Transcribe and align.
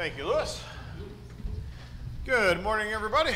Thank 0.00 0.16
you, 0.16 0.24
Lewis. 0.24 0.64
Good 2.24 2.62
morning, 2.62 2.90
everybody. 2.90 3.34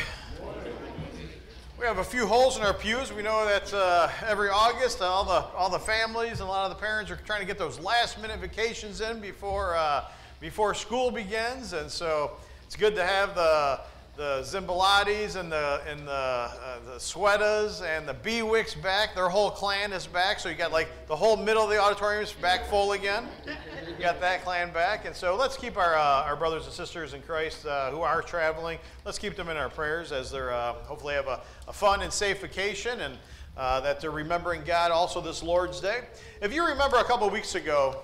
We 1.79 1.85
have 1.85 1.99
a 1.99 2.03
few 2.03 2.25
holes 2.25 2.57
in 2.57 2.63
our 2.63 2.73
pews. 2.73 3.13
We 3.13 3.21
know 3.21 3.45
that 3.45 3.71
uh, 3.71 4.09
every 4.25 4.49
August, 4.49 4.99
all 4.99 5.25
the 5.25 5.45
all 5.55 5.69
the 5.69 5.77
families 5.77 6.39
and 6.39 6.49
a 6.49 6.51
lot 6.51 6.71
of 6.71 6.75
the 6.75 6.81
parents 6.83 7.11
are 7.11 7.17
trying 7.17 7.41
to 7.41 7.45
get 7.45 7.59
those 7.59 7.79
last-minute 7.79 8.39
vacations 8.39 8.99
in 9.01 9.19
before 9.19 9.75
uh, 9.75 10.05
before 10.39 10.73
school 10.73 11.11
begins, 11.11 11.73
and 11.73 11.87
so 11.87 12.31
it's 12.63 12.75
good 12.75 12.95
to 12.95 13.05
have 13.05 13.35
the 13.35 13.81
the 14.15 14.39
Zimbalatis 14.41 15.35
and 15.35 15.51
the 15.51 15.81
and 15.87 16.07
the 16.07 16.11
uh, 16.11 16.79
the 16.85 16.99
Swetas 16.99 17.81
and 17.81 18.07
the 18.07 18.13
Bewicks 18.13 18.81
back. 18.81 19.13
Their 19.13 19.29
whole 19.29 19.51
clan 19.51 19.91
is 19.91 20.07
back. 20.07 20.39
So 20.39 20.49
you 20.49 20.55
got 20.55 20.71
like 20.71 20.89
the 21.07 21.15
whole 21.15 21.35
middle 21.35 21.63
of 21.63 21.69
the 21.69 21.77
auditorium 21.79 22.23
is 22.23 22.31
back 22.31 22.65
full 22.67 22.93
again. 22.93 23.27
You 23.45 23.93
got 23.99 24.21
that 24.21 24.43
clan 24.43 24.71
back, 24.71 25.05
and 25.05 25.15
so 25.15 25.35
let's 25.35 25.57
keep 25.57 25.77
our 25.77 25.95
uh, 25.95 26.23
our 26.23 26.35
brothers 26.35 26.65
and 26.65 26.73
sisters 26.73 27.13
in 27.13 27.21
Christ 27.21 27.65
uh, 27.65 27.91
who 27.91 28.01
are 28.01 28.21
traveling. 28.21 28.79
Let's 29.03 29.19
keep 29.19 29.35
them 29.35 29.49
in 29.49 29.57
our 29.57 29.69
prayers 29.69 30.11
as 30.11 30.31
they're 30.31 30.53
uh, 30.53 30.73
hopefully 30.73 31.15
have 31.15 31.27
a, 31.27 31.41
a, 31.67 31.73
fun 31.73 32.01
and 32.01 32.11
safe 32.11 32.41
vacation 32.41 33.01
and. 33.01 33.17
Uh, 33.57 33.79
that 33.79 34.01
they're 34.01 34.11
remembering 34.11 34.61
God 34.65 34.91
also 34.91 35.21
this 35.21 35.41
Lord's 35.41 35.79
Day. 35.79 36.01
If 36.41 36.53
you 36.53 36.67
remember 36.67 36.97
a 36.97 37.05
couple 37.05 37.29
weeks 37.29 37.55
ago, 37.55 38.01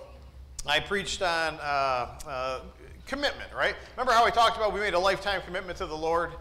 I 0.66 0.80
preached 0.80 1.22
on 1.22 1.56
uh, 1.56 2.62
commitment, 3.06 3.54
right? 3.54 3.76
Remember 3.96 4.14
how 4.14 4.26
we 4.26 4.32
talked 4.32 4.58
about 4.58 4.74
we 4.74 4.80
made 4.80 4.94
a 4.94 5.00
lifetime 5.00 5.42
commitment 5.46 5.78
to 5.80 5.86
the 5.86 5.98
Lord? 5.98 6.32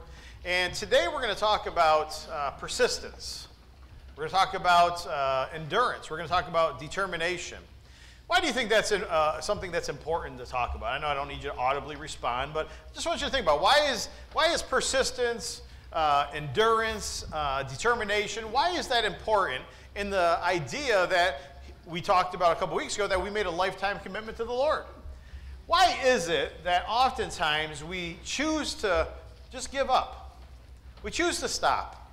And 0.45 0.73
today 0.73 1.07
we're 1.09 1.21
going 1.21 1.35
to 1.35 1.41
talk 1.41 1.67
about 1.67 2.27
uh, 2.33 2.53
persistence. 2.53 3.49
We're 4.17 4.29
going 4.29 4.31
to 4.31 4.37
talk 4.37 4.55
about 4.55 5.07
uh, 5.07 5.49
endurance. 5.55 6.11
We're 6.11 6.17
going 6.17 6.29
to 6.29 6.33
talk 6.33 6.49
about 6.49 6.79
determination. 6.79 7.59
Why 8.27 8.41
do 8.41 8.47
you 8.47 8.53
think 8.53 8.71
that's 8.71 8.93
in, 8.93 9.03
uh, 9.05 9.41
something 9.41 9.73
that's 9.73 9.89
important 9.89 10.39
to 10.39 10.47
talk 10.47 10.75
about? 10.77 10.93
I 10.93 10.99
know 10.99 11.09
I 11.09 11.15
don't 11.15 11.29
need 11.29 11.43
you 11.43 11.51
to 11.51 11.57
audibly 11.57 11.97
respond, 11.97 12.55
but 12.55 12.67
I 12.67 12.95
just 12.95 13.07
want 13.07 13.21
you 13.21 13.27
to 13.27 13.33
think 13.33 13.45
about 13.45 13.61
why 13.61 13.91
is, 13.91 14.09
why 14.33 14.53
is 14.53 14.63
persistence, 14.63 15.63
uh, 15.93 16.27
endurance, 16.33 17.27
uh, 17.33 17.65
determination, 17.65 18.53
why 18.53 18.71
is 18.71 18.87
that 18.89 19.05
important 19.05 19.65
in 19.97 20.11
the 20.11 20.39
idea 20.43 21.07
that 21.09 21.63
we 21.87 22.01
talked 22.01 22.35
about 22.35 22.57
a 22.57 22.61
couple 22.61 22.77
weeks 22.77 22.95
ago 22.95 23.09
that 23.09 23.21
we 23.21 23.31
made 23.31 23.47
a 23.47 23.51
lifetime 23.51 23.99
commitment 23.99 24.37
to 24.37 24.45
the 24.45 24.53
Lord? 24.53 24.85
Why 25.71 25.97
is 26.05 26.27
it 26.27 26.65
that 26.65 26.85
oftentimes 26.89 27.85
we 27.85 28.19
choose 28.25 28.75
to 28.75 29.07
just 29.53 29.71
give 29.71 29.89
up? 29.89 30.37
We 31.05 31.13
choose 31.13 31.39
to 31.43 31.49
stop. 31.49 32.11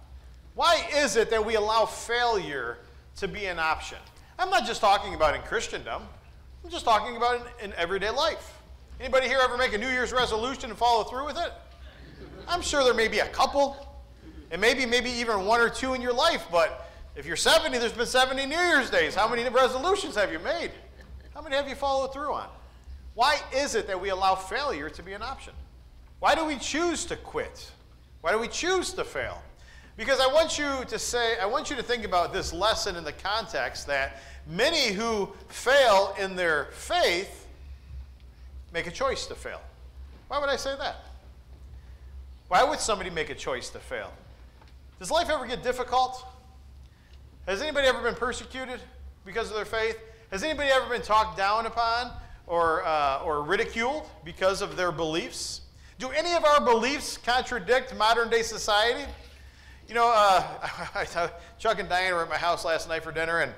Why 0.53 0.87
is 0.95 1.15
it 1.15 1.31
that 1.31 1.43
we 1.43 1.55
allow 1.55 1.85
failure 1.85 2.77
to 3.15 3.27
be 3.27 3.47
an 3.47 3.57
option? 3.57 3.97
I'm 4.37 4.51
not 4.51 4.67
just 4.67 4.79
talking 4.79 5.15
about 5.15 5.33
in 5.33 5.41
Christendom. 5.41 6.03
I'm 6.63 6.69
just 6.69 6.85
talking 6.85 7.17
about 7.17 7.47
in, 7.59 7.71
in 7.71 7.73
everyday 7.77 8.11
life. 8.11 8.53
Anybody 8.99 9.27
here 9.27 9.39
ever 9.41 9.57
make 9.57 9.73
a 9.73 9.79
New 9.79 9.89
Year's 9.89 10.13
resolution 10.13 10.69
and 10.69 10.77
follow 10.77 11.03
through 11.05 11.25
with 11.25 11.37
it? 11.39 11.51
I'm 12.47 12.61
sure 12.61 12.83
there 12.83 12.93
may 12.93 13.07
be 13.07 13.19
a 13.21 13.29
couple, 13.29 13.75
and 14.51 14.61
maybe 14.61 14.85
maybe 14.85 15.09
even 15.09 15.47
one 15.47 15.61
or 15.61 15.69
two 15.71 15.95
in 15.95 16.01
your 16.03 16.13
life. 16.13 16.45
But 16.51 16.91
if 17.15 17.25
you're 17.25 17.35
70, 17.35 17.75
there's 17.79 17.91
been 17.91 18.05
70 18.05 18.45
New 18.45 18.55
Year's 18.55 18.91
days. 18.91 19.15
How 19.15 19.27
many 19.27 19.49
resolutions 19.49 20.13
have 20.13 20.31
you 20.31 20.37
made? 20.37 20.69
How 21.33 21.41
many 21.41 21.55
have 21.55 21.67
you 21.67 21.73
followed 21.73 22.13
through 22.13 22.33
on? 22.33 22.49
Why 23.17 23.39
is 23.51 23.73
it 23.73 23.87
that 23.87 23.99
we 23.99 24.09
allow 24.09 24.35
failure 24.35 24.91
to 24.91 25.01
be 25.01 25.13
an 25.13 25.23
option? 25.23 25.53
Why 26.19 26.35
do 26.35 26.45
we 26.45 26.55
choose 26.55 27.03
to 27.05 27.15
quit? 27.15 27.71
Why 28.21 28.31
do 28.31 28.37
we 28.37 28.47
choose 28.47 28.93
to 28.93 29.03
fail? 29.03 29.41
Because 29.97 30.19
I 30.19 30.31
want 30.31 30.59
you 30.59 30.85
to 30.87 30.99
say, 30.99 31.35
I 31.39 31.47
want 31.47 31.71
you 31.71 31.75
to 31.77 31.81
think 31.81 32.05
about 32.05 32.31
this 32.31 32.53
lesson 32.53 32.95
in 32.95 33.03
the 33.03 33.11
context 33.11 33.87
that 33.87 34.21
many 34.45 34.93
who 34.93 35.33
fail 35.47 36.15
in 36.19 36.35
their 36.35 36.65
faith 36.73 37.47
make 38.71 38.85
a 38.85 38.91
choice 38.91 39.25
to 39.25 39.33
fail. 39.33 39.61
Why 40.27 40.37
would 40.37 40.49
I 40.49 40.55
say 40.55 40.75
that? 40.77 40.97
Why 42.49 42.63
would 42.63 42.79
somebody 42.79 43.09
make 43.09 43.31
a 43.31 43.35
choice 43.35 43.71
to 43.71 43.79
fail? 43.79 44.13
Does 44.99 45.09
life 45.09 45.31
ever 45.31 45.47
get 45.47 45.63
difficult? 45.63 46.23
Has 47.47 47.63
anybody 47.63 47.87
ever 47.87 48.03
been 48.03 48.13
persecuted 48.13 48.79
because 49.25 49.49
of 49.49 49.55
their 49.55 49.65
faith? 49.65 49.97
Has 50.29 50.43
anybody 50.43 50.69
ever 50.69 50.87
been 50.87 51.01
talked 51.01 51.35
down 51.35 51.65
upon 51.65 52.11
or, 52.47 52.85
uh, 52.85 53.21
or 53.23 53.43
ridiculed 53.43 54.09
because 54.25 54.61
of 54.61 54.75
their 54.75 54.91
beliefs? 54.91 55.61
Do 55.99 56.09
any 56.09 56.33
of 56.33 56.45
our 56.45 56.61
beliefs 56.61 57.17
contradict 57.17 57.95
modern 57.95 58.29
day 58.29 58.41
society? 58.41 59.05
You 59.87 59.95
know, 59.95 60.11
uh, 60.13 61.05
Chuck 61.59 61.79
and 61.79 61.87
Diane 61.87 62.13
were 62.13 62.23
at 62.23 62.29
my 62.29 62.37
house 62.37 62.65
last 62.65 62.89
night 62.89 63.03
for 63.03 63.11
dinner, 63.11 63.39
and, 63.39 63.53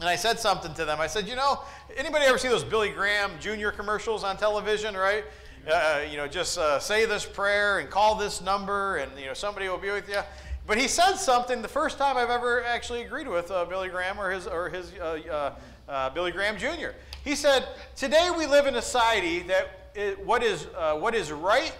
and 0.00 0.08
I 0.08 0.16
said 0.16 0.38
something 0.38 0.74
to 0.74 0.84
them. 0.84 1.00
I 1.00 1.06
said, 1.06 1.26
you 1.26 1.36
know, 1.36 1.60
anybody 1.96 2.24
ever 2.24 2.38
see 2.38 2.48
those 2.48 2.64
Billy 2.64 2.90
Graham 2.90 3.30
Jr. 3.40 3.70
commercials 3.70 4.24
on 4.24 4.36
television, 4.36 4.94
right? 4.94 5.24
Uh, 5.70 6.02
you 6.10 6.16
know, 6.16 6.26
just 6.26 6.58
uh, 6.58 6.78
say 6.78 7.06
this 7.06 7.24
prayer 7.24 7.78
and 7.78 7.88
call 7.88 8.16
this 8.16 8.40
number, 8.40 8.96
and, 8.96 9.12
you 9.18 9.26
know, 9.26 9.34
somebody 9.34 9.68
will 9.68 9.78
be 9.78 9.90
with 9.90 10.08
you. 10.08 10.20
But 10.66 10.78
he 10.78 10.88
said 10.88 11.14
something 11.16 11.62
the 11.62 11.68
first 11.68 11.98
time 11.98 12.16
I've 12.16 12.30
ever 12.30 12.62
actually 12.64 13.02
agreed 13.02 13.28
with 13.28 13.50
uh, 13.50 13.64
Billy 13.64 13.88
Graham 13.88 14.20
or 14.20 14.30
his, 14.30 14.46
or 14.46 14.68
his 14.68 14.92
uh, 14.94 15.54
uh, 15.88 16.10
Billy 16.10 16.32
Graham 16.32 16.56
Jr. 16.56 16.90
He 17.24 17.36
said, 17.36 17.66
Today 17.96 18.30
we 18.36 18.46
live 18.46 18.66
in 18.66 18.74
a 18.74 18.82
society 18.82 19.40
that 19.40 19.90
it, 19.94 20.24
what, 20.24 20.42
is, 20.42 20.66
uh, 20.76 20.94
what 20.94 21.14
is 21.14 21.30
right 21.30 21.74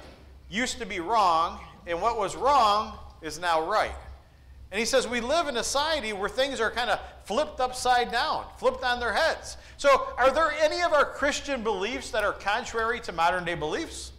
used 0.51 0.79
to 0.79 0.87
be 0.87 1.01
wrong, 1.01 1.59
and 1.87 2.01
what 2.01 2.19
was 2.19 2.37
wrong 2.37 2.99
is 3.23 3.41
now 3.41 3.69
right. 3.69 3.95
And 4.71 4.79
he 4.79 4.85
says, 4.85 5.09
We 5.09 5.21
live 5.21 5.49
in 5.49 5.57
a 5.57 5.65
society 5.65 6.13
where 6.13 6.29
things 6.29 6.61
are 6.61 6.71
kind 6.71 6.91
of 6.91 7.01
flipped 7.25 7.61
upside 7.61 8.13
down, 8.13 8.45
flipped 8.59 8.85
on 8.85 9.01
their 9.01 9.13
heads. 9.13 9.57
So, 9.77 10.09
are 10.17 10.31
there 10.31 10.53
any 10.53 10.83
of 10.83 10.93
our 10.93 11.05
Christian 11.05 11.63
beliefs 11.63 12.11
that 12.11 12.25
are 12.25 12.33
contrary 12.33 13.01
to 13.01 13.13
modern 13.13 13.45
day 13.45 13.55
beliefs? 13.55 14.13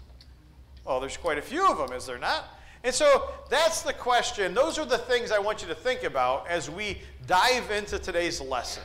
Well, 0.85 0.99
there's 0.99 1.17
quite 1.17 1.37
a 1.37 1.41
few 1.41 1.65
of 1.65 1.77
them, 1.77 1.95
is 1.95 2.05
there 2.05 2.17
not? 2.17 2.45
And 2.83 2.93
so 2.93 3.31
that's 3.49 3.81
the 3.81 3.93
question. 3.93 4.53
Those 4.53 4.77
are 4.77 4.85
the 4.85 4.97
things 4.97 5.31
I 5.31 5.39
want 5.39 5.61
you 5.61 5.69
to 5.69 5.75
think 5.75 6.03
about 6.03 6.47
as 6.47 6.69
we 6.69 6.97
dive 7.25 7.71
into 7.71 7.97
today's 7.97 8.41
lesson. 8.41 8.83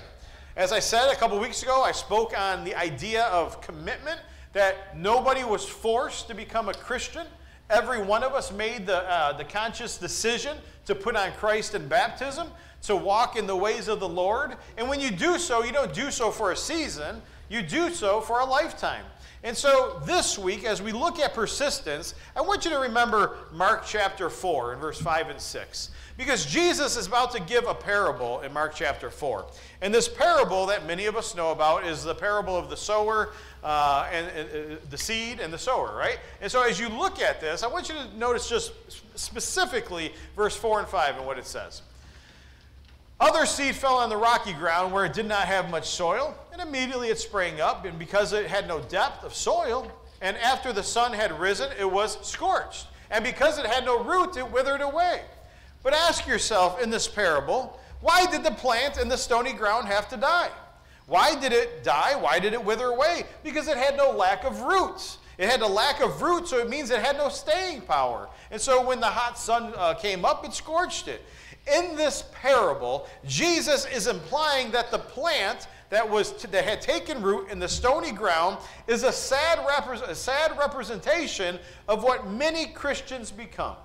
As 0.59 0.73
I 0.73 0.81
said 0.81 1.09
a 1.13 1.15
couple 1.15 1.39
weeks 1.39 1.63
ago, 1.63 1.85
I 1.85 1.93
spoke 1.93 2.37
on 2.37 2.65
the 2.65 2.75
idea 2.75 3.27
of 3.27 3.61
commitment, 3.61 4.19
that 4.55 4.99
nobody 4.99 5.45
was 5.45 5.65
forced 5.65 6.27
to 6.27 6.35
become 6.35 6.69
a 6.69 6.75
Christian. 6.75 7.29
Every 7.71 8.03
one 8.03 8.25
of 8.25 8.33
us 8.33 8.51
made 8.51 8.85
the, 8.85 9.09
uh, 9.09 9.35
the 9.35 9.45
conscious 9.45 9.99
decision 9.99 10.57
to 10.87 10.97
put 10.97 11.15
on 11.15 11.31
Christ 11.35 11.77
in 11.77 11.87
baptism, 11.87 12.49
to 12.83 12.97
walk 12.97 13.37
in 13.37 13.47
the 13.47 13.55
ways 13.55 13.87
of 13.87 14.01
the 14.01 14.09
Lord. 14.09 14.57
And 14.77 14.89
when 14.89 14.99
you 14.99 15.13
do 15.13 15.39
so, 15.39 15.63
you 15.63 15.71
don't 15.71 15.95
do 15.95 16.11
so 16.11 16.33
for 16.33 16.51
a 16.51 16.57
season, 16.57 17.23
you 17.49 17.63
do 17.63 17.91
so 17.91 18.21
for 18.21 18.41
a 18.41 18.45
lifetime. 18.45 19.05
And 19.45 19.57
so 19.57 20.03
this 20.07 20.37
week, 20.37 20.65
as 20.65 20.83
we 20.83 20.91
look 20.91 21.21
at 21.21 21.35
persistence, 21.35 22.17
I 22.35 22.41
want 22.41 22.65
you 22.65 22.73
to 22.73 22.81
remember 22.81 23.37
Mark 23.53 23.85
chapter 23.87 24.29
4 24.29 24.73
and 24.73 24.81
verse 24.81 25.01
5 25.01 25.29
and 25.29 25.41
6. 25.41 25.91
Because 26.19 26.45
Jesus 26.45 26.97
is 26.97 27.06
about 27.06 27.31
to 27.31 27.41
give 27.41 27.65
a 27.69 27.75
parable 27.75 28.41
in 28.41 28.53
Mark 28.53 28.75
chapter 28.75 29.09
4. 29.09 29.47
And 29.83 29.95
this 29.95 30.09
parable 30.09 30.67
that 30.67 30.84
many 30.84 31.06
of 31.06 31.17
us 31.17 31.37
know 31.37 31.53
about 31.53 31.87
is 31.87 32.03
the 32.03 32.15
parable 32.15 32.56
of 32.56 32.69
the 32.69 32.77
sower 32.77 33.31
uh, 33.62 34.09
and, 34.12 34.27
and 34.37 34.73
uh, 34.73 34.77
the 34.91 34.99
seed 34.99 35.39
and 35.39 35.53
the 35.53 35.59
sower, 35.59 35.97
right? 35.97 36.19
And 36.41 36.51
so 36.51 36.61
as 36.62 36.81
you 36.81 36.89
look 36.89 37.23
at 37.23 37.41
this, 37.41 37.62
I 37.62 37.69
want 37.69 37.89
you 37.89 37.95
to 37.95 38.19
notice 38.19 38.49
just 38.49 38.73
specifically 39.17 40.12
verse 40.34 40.57
4 40.57 40.81
and 40.81 40.89
5 40.89 41.19
and 41.19 41.25
what 41.25 41.39
it 41.39 41.47
says. 41.47 41.83
Other 43.21 43.47
seed 43.47 43.77
fell 43.77 43.99
on 43.99 44.09
the 44.11 44.17
rocky 44.17 44.53
ground 44.53 44.93
where 44.93 45.05
it 45.05 45.12
did 45.12 45.27
not 45.27 45.47
have 45.47 45.71
much 45.71 45.89
soil, 45.89 46.37
and 46.53 46.61
immediately 46.61 47.09
it 47.11 47.21
sprang 47.21 47.61
up, 47.61 47.84
and 47.84 47.97
because 47.97 48.33
it 48.33 48.47
had 48.47 48.67
no 48.67 48.81
depth 48.81 49.23
of 49.23 49.34
soil, 49.34 49.91
and 50.21 50.37
after 50.39 50.73
the 50.73 50.83
sun 50.83 51.12
had 51.12 51.39
risen, 51.39 51.71
it 51.78 51.89
was 51.89 52.19
scorched. 52.27 52.89
And 53.09 53.23
because 53.23 53.59
it 53.59 53.67
had 53.67 53.84
no 53.84 54.03
root, 54.03 54.37
it 54.37 54.51
withered 54.51 54.81
away. 54.81 55.23
But 55.88 55.97
ask 55.97 56.26
yourself 56.26 56.82
in 56.82 56.91
this 56.91 57.09
parable, 57.09 57.81
why 58.03 58.26
did 58.26 58.44
the 58.44 58.50
plant 58.50 58.99
in 58.99 59.09
the 59.09 59.16
stony 59.16 59.54
ground 59.54 59.88
have 59.88 60.06
to 60.10 60.19
die? 60.19 60.50
Why 61.06 61.34
did 61.34 61.50
it 61.50 61.82
die? 61.82 62.15
Why 62.15 62.38
did 62.38 62.53
it 62.53 62.62
wither 62.62 62.88
away? 62.88 63.25
Because 63.43 63.69
it 63.69 63.78
had 63.78 63.97
no 63.97 64.10
lack 64.10 64.44
of 64.44 64.60
roots. 64.60 65.16
It 65.38 65.48
had 65.48 65.62
a 65.62 65.66
lack 65.66 66.03
of 66.03 66.21
roots, 66.21 66.50
so 66.50 66.59
it 66.59 66.69
means 66.69 66.91
it 66.91 67.01
had 67.01 67.16
no 67.16 67.30
staying 67.30 67.80
power. 67.80 68.28
And 68.51 68.60
so 68.60 68.86
when 68.86 69.01
the 69.01 69.07
hot 69.07 69.39
sun 69.39 69.72
uh, 69.78 69.95
came 69.95 70.27
up, 70.27 70.45
it 70.45 70.53
scorched 70.53 71.09
it. 71.09 71.22
In 71.74 71.97
this 71.97 72.22
parable, 72.34 73.09
Jesus 73.24 73.86
is 73.86 74.09
implying 74.09 74.71
that 74.72 74.91
the 74.91 74.98
plant 74.98 75.68
that, 75.89 76.07
was 76.07 76.33
t- 76.33 76.48
that 76.48 76.65
had 76.65 76.83
taken 76.83 77.22
root 77.22 77.48
in 77.48 77.59
the 77.59 77.68
stony 77.68 78.13
ground 78.13 78.59
is 78.89 79.04
a 79.04 79.13
sad, 79.13 79.59
repre- 79.60 80.07
a 80.07 80.15
sad 80.15 80.59
representation 80.59 81.59
of 81.89 82.03
what 82.03 82.30
many 82.30 82.66
Christians 82.66 83.30
become. 83.30 83.77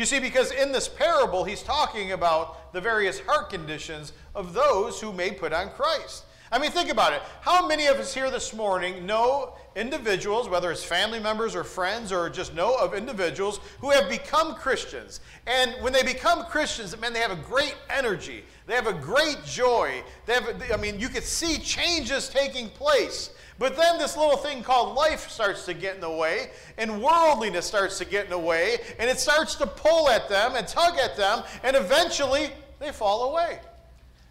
You 0.00 0.06
see, 0.06 0.18
because 0.18 0.50
in 0.50 0.72
this 0.72 0.88
parable, 0.88 1.44
he's 1.44 1.62
talking 1.62 2.12
about 2.12 2.72
the 2.72 2.80
various 2.80 3.20
heart 3.20 3.50
conditions 3.50 4.14
of 4.34 4.54
those 4.54 4.98
who 4.98 5.12
may 5.12 5.30
put 5.30 5.52
on 5.52 5.68
Christ. 5.68 6.24
I 6.50 6.58
mean, 6.58 6.70
think 6.70 6.88
about 6.88 7.12
it. 7.12 7.20
How 7.42 7.68
many 7.68 7.84
of 7.84 7.98
us 7.98 8.14
here 8.14 8.30
this 8.30 8.54
morning 8.54 9.04
know 9.04 9.52
individuals, 9.76 10.48
whether 10.48 10.70
it's 10.72 10.82
family 10.82 11.20
members 11.20 11.54
or 11.54 11.64
friends, 11.64 12.12
or 12.12 12.30
just 12.30 12.54
know 12.54 12.76
of 12.76 12.94
individuals 12.94 13.60
who 13.80 13.90
have 13.90 14.08
become 14.08 14.54
Christians? 14.54 15.20
And 15.46 15.72
when 15.82 15.92
they 15.92 16.02
become 16.02 16.46
Christians, 16.46 16.98
man, 16.98 17.12
they 17.12 17.20
have 17.20 17.30
a 17.30 17.36
great 17.36 17.76
energy. 17.90 18.42
They 18.66 18.76
have 18.76 18.86
a 18.86 18.94
great 18.94 19.44
joy. 19.44 20.02
They 20.24 20.32
have, 20.32 20.62
I 20.72 20.78
mean, 20.78 20.98
you 20.98 21.10
could 21.10 21.24
see 21.24 21.58
changes 21.58 22.30
taking 22.30 22.70
place. 22.70 23.32
But 23.60 23.76
then 23.76 23.98
this 23.98 24.16
little 24.16 24.38
thing 24.38 24.62
called 24.62 24.96
life 24.96 25.28
starts 25.28 25.66
to 25.66 25.74
get 25.74 25.94
in 25.94 26.00
the 26.00 26.10
way, 26.10 26.50
and 26.78 27.02
worldliness 27.02 27.66
starts 27.66 27.98
to 27.98 28.06
get 28.06 28.24
in 28.24 28.30
the 28.30 28.38
way, 28.38 28.78
and 28.98 29.10
it 29.10 29.20
starts 29.20 29.54
to 29.56 29.66
pull 29.66 30.08
at 30.08 30.30
them 30.30 30.56
and 30.56 30.66
tug 30.66 30.96
at 30.96 31.14
them, 31.14 31.42
and 31.62 31.76
eventually 31.76 32.48
they 32.78 32.90
fall 32.90 33.30
away. 33.30 33.58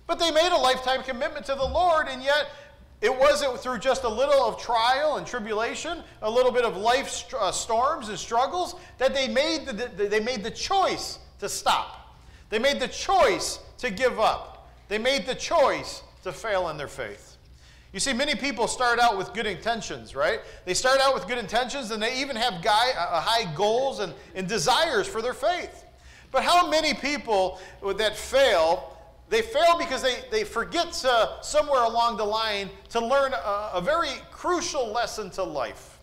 But 0.08 0.18
they 0.18 0.32
made 0.32 0.52
a 0.52 0.58
lifetime 0.58 1.04
commitment 1.04 1.46
to 1.46 1.54
the 1.54 1.64
Lord, 1.64 2.08
and 2.10 2.24
yet 2.24 2.48
it 3.02 3.16
wasn't 3.16 3.60
through 3.60 3.78
just 3.78 4.04
a 4.04 4.10
little 4.10 4.44
of 4.46 4.60
trial 4.60 5.18
and 5.18 5.28
tribulation, 5.28 6.02
a 6.24 6.30
little 6.30 6.52
bit 6.52 6.66
of 6.66 6.76
life 6.76 7.10
st- 7.10 7.40
uh, 7.40 7.52
storms 7.52 8.10
and 8.10 8.18
struggles, 8.18 8.78
that 8.98 9.14
they 9.14 9.28
made 9.28 9.68
the, 9.68 9.92
the, 9.96 10.08
they 10.08 10.20
made 10.20 10.44
the 10.44 10.50
choice 10.50 11.20
to 11.38 11.48
stop. 11.48 12.18
They 12.50 12.58
made 12.58 12.80
the 12.80 12.88
choice 12.88 13.60
to 13.78 13.92
give 13.92 14.20
up. 14.20 14.72
They 14.88 14.98
made 14.98 15.28
the 15.28 15.36
choice 15.36 16.02
to 16.24 16.32
fail 16.32 16.70
in 16.70 16.78
their 16.78 16.88
faith. 16.88 17.30
You 17.92 18.00
see, 18.00 18.14
many 18.14 18.36
people 18.36 18.68
start 18.68 19.00
out 19.00 19.18
with 19.18 19.34
good 19.34 19.48
intentions, 19.48 20.16
right? 20.16 20.42
They 20.66 20.76
start 20.76 21.00
out 21.02 21.14
with 21.14 21.28
good 21.28 21.40
intentions 21.40 21.90
and 21.92 22.02
they 22.02 22.22
even 22.22 22.36
have 22.36 22.62
guy, 22.62 22.92
uh, 22.98 23.20
high 23.20 23.52
goals 23.56 24.00
and, 24.00 24.14
and 24.36 24.48
desires 24.48 25.08
for 25.08 25.22
their 25.22 25.34
faith. 25.34 25.86
But 26.32 26.44
how 26.44 26.70
many 26.70 26.94
people 26.94 27.60
that 27.98 28.16
fail 28.16 28.96
they 29.30 29.44
fail 29.44 29.78
because 29.78 30.02
they, 30.02 30.18
they 30.32 30.44
forget 30.44 30.92
to, 30.92 31.30
somewhere 31.42 31.84
along 31.84 32.18
the 32.18 32.26
line 32.26 32.70
to 32.90 33.00
learn 33.00 33.34
a, 33.34 33.70
a 33.76 33.82
very 33.82 34.10
crucial 34.32 34.92
lesson 34.92 35.30
to 35.32 35.44
life. 35.44 36.00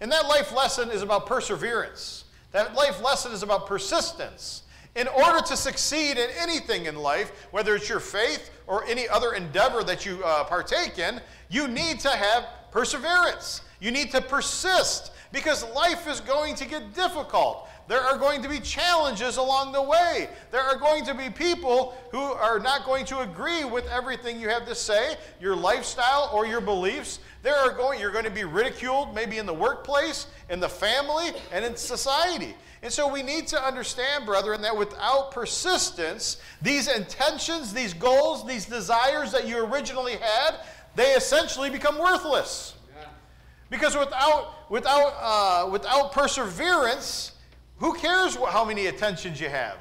And 0.00 0.10
that 0.12 0.28
life 0.28 0.52
lesson 0.52 0.90
is 0.90 1.02
about 1.02 1.26
perseverance. 1.26 2.24
That 2.52 2.74
life 2.74 3.02
lesson 3.02 3.32
is 3.32 3.42
about 3.42 3.66
persistence. 3.66 4.62
In 4.98 5.06
order 5.06 5.40
to 5.46 5.56
succeed 5.56 6.18
in 6.18 6.28
anything 6.40 6.86
in 6.86 6.96
life, 6.96 7.30
whether 7.52 7.76
it's 7.76 7.88
your 7.88 8.00
faith 8.00 8.50
or 8.66 8.84
any 8.86 9.08
other 9.08 9.34
endeavor 9.34 9.84
that 9.84 10.04
you 10.04 10.20
uh, 10.24 10.42
partake 10.42 10.98
in, 10.98 11.20
you 11.48 11.68
need 11.68 12.00
to 12.00 12.08
have 12.08 12.46
perseverance. 12.72 13.60
You 13.78 13.92
need 13.92 14.10
to 14.10 14.20
persist 14.20 15.12
because 15.30 15.64
life 15.72 16.08
is 16.08 16.18
going 16.18 16.56
to 16.56 16.66
get 16.66 16.94
difficult. 16.94 17.68
There 17.86 18.00
are 18.00 18.18
going 18.18 18.42
to 18.42 18.48
be 18.48 18.58
challenges 18.58 19.36
along 19.36 19.70
the 19.70 19.80
way. 19.80 20.30
There 20.50 20.62
are 20.62 20.76
going 20.76 21.04
to 21.04 21.14
be 21.14 21.30
people 21.30 21.96
who 22.10 22.18
are 22.18 22.58
not 22.58 22.84
going 22.84 23.06
to 23.06 23.20
agree 23.20 23.64
with 23.64 23.86
everything 23.86 24.40
you 24.40 24.48
have 24.48 24.66
to 24.66 24.74
say, 24.74 25.14
your 25.40 25.54
lifestyle 25.54 26.28
or 26.34 26.44
your 26.44 26.60
beliefs. 26.60 27.20
There 27.44 27.54
are 27.54 27.70
going 27.70 28.00
you're 28.00 28.10
going 28.10 28.24
to 28.24 28.32
be 28.32 28.42
ridiculed 28.42 29.14
maybe 29.14 29.38
in 29.38 29.46
the 29.46 29.54
workplace, 29.54 30.26
in 30.50 30.58
the 30.58 30.68
family, 30.68 31.30
and 31.52 31.64
in 31.64 31.76
society. 31.76 32.56
And 32.82 32.92
so 32.92 33.08
we 33.08 33.22
need 33.22 33.48
to 33.48 33.60
understand, 33.60 34.24
brethren, 34.24 34.62
that 34.62 34.76
without 34.76 35.32
persistence, 35.32 36.36
these 36.62 36.88
intentions, 36.88 37.72
these 37.72 37.92
goals, 37.92 38.46
these 38.46 38.66
desires 38.66 39.32
that 39.32 39.48
you 39.48 39.64
originally 39.64 40.16
had, 40.16 40.54
they 40.94 41.12
essentially 41.14 41.70
become 41.70 41.98
worthless. 41.98 42.74
Because 43.70 43.96
without, 43.96 44.70
without, 44.70 45.14
uh, 45.20 45.68
without 45.70 46.12
perseverance, 46.12 47.32
who 47.78 47.94
cares 47.94 48.36
how 48.36 48.64
many 48.64 48.86
attentions 48.86 49.40
you 49.40 49.48
have? 49.48 49.78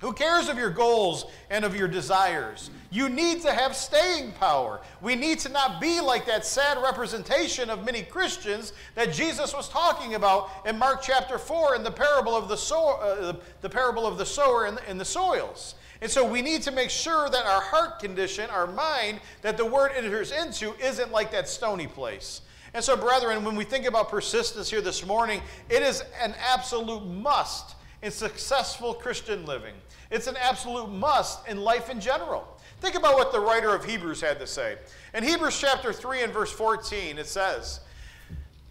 Who 0.00 0.12
cares 0.12 0.48
of 0.48 0.56
your 0.56 0.70
goals 0.70 1.26
and 1.50 1.64
of 1.64 1.74
your 1.74 1.88
desires? 1.88 2.70
You 2.90 3.08
need 3.08 3.42
to 3.42 3.52
have 3.52 3.76
staying 3.76 4.32
power. 4.32 4.80
We 5.00 5.14
need 5.14 5.38
to 5.40 5.48
not 5.48 5.80
be 5.80 6.00
like 6.00 6.26
that 6.26 6.44
sad 6.44 6.76
representation 6.82 7.70
of 7.70 7.84
many 7.84 8.02
Christians 8.02 8.72
that 8.96 9.12
Jesus 9.12 9.54
was 9.54 9.68
talking 9.68 10.16
about 10.16 10.50
in 10.66 10.76
Mark 10.76 11.00
chapter 11.00 11.38
4 11.38 11.76
in 11.76 11.84
the 11.84 11.90
parable 11.90 12.34
of 12.34 12.48
the, 12.48 12.56
sow, 12.56 12.98
uh, 13.00 13.36
the 13.60 13.70
parable 13.70 14.06
of 14.06 14.18
the 14.18 14.26
sower 14.26 14.66
and 14.66 14.76
the, 14.76 14.88
and 14.88 15.00
the 15.00 15.04
soils. 15.04 15.76
And 16.02 16.10
so 16.10 16.24
we 16.24 16.42
need 16.42 16.62
to 16.62 16.72
make 16.72 16.90
sure 16.90 17.28
that 17.30 17.46
our 17.46 17.60
heart 17.60 18.00
condition, 18.00 18.50
our 18.50 18.66
mind, 18.66 19.20
that 19.42 19.56
the 19.56 19.66
word 19.66 19.92
enters 19.94 20.32
into 20.32 20.74
isn't 20.82 21.12
like 21.12 21.30
that 21.30 21.48
stony 21.48 21.86
place. 21.86 22.40
And 22.72 22.82
so, 22.82 22.96
brethren, 22.96 23.44
when 23.44 23.56
we 23.56 23.64
think 23.64 23.84
about 23.84 24.10
persistence 24.10 24.70
here 24.70 24.80
this 24.80 25.04
morning, 25.04 25.42
it 25.68 25.82
is 25.82 26.02
an 26.22 26.34
absolute 26.38 27.04
must 27.04 27.74
in 28.02 28.10
successful 28.10 28.94
Christian 28.94 29.44
living. 29.44 29.74
It's 30.10 30.26
an 30.26 30.36
absolute 30.36 30.88
must 30.88 31.46
in 31.48 31.60
life 31.60 31.90
in 31.90 32.00
general. 32.00 32.46
Think 32.80 32.94
about 32.94 33.16
what 33.16 33.30
the 33.30 33.40
writer 33.40 33.74
of 33.74 33.84
Hebrews 33.84 34.20
had 34.20 34.38
to 34.38 34.46
say. 34.46 34.76
In 35.14 35.22
Hebrews 35.22 35.58
chapter 35.58 35.92
3 35.92 36.22
and 36.22 36.32
verse 36.32 36.50
14, 36.50 37.18
it 37.18 37.26
says, 37.26 37.80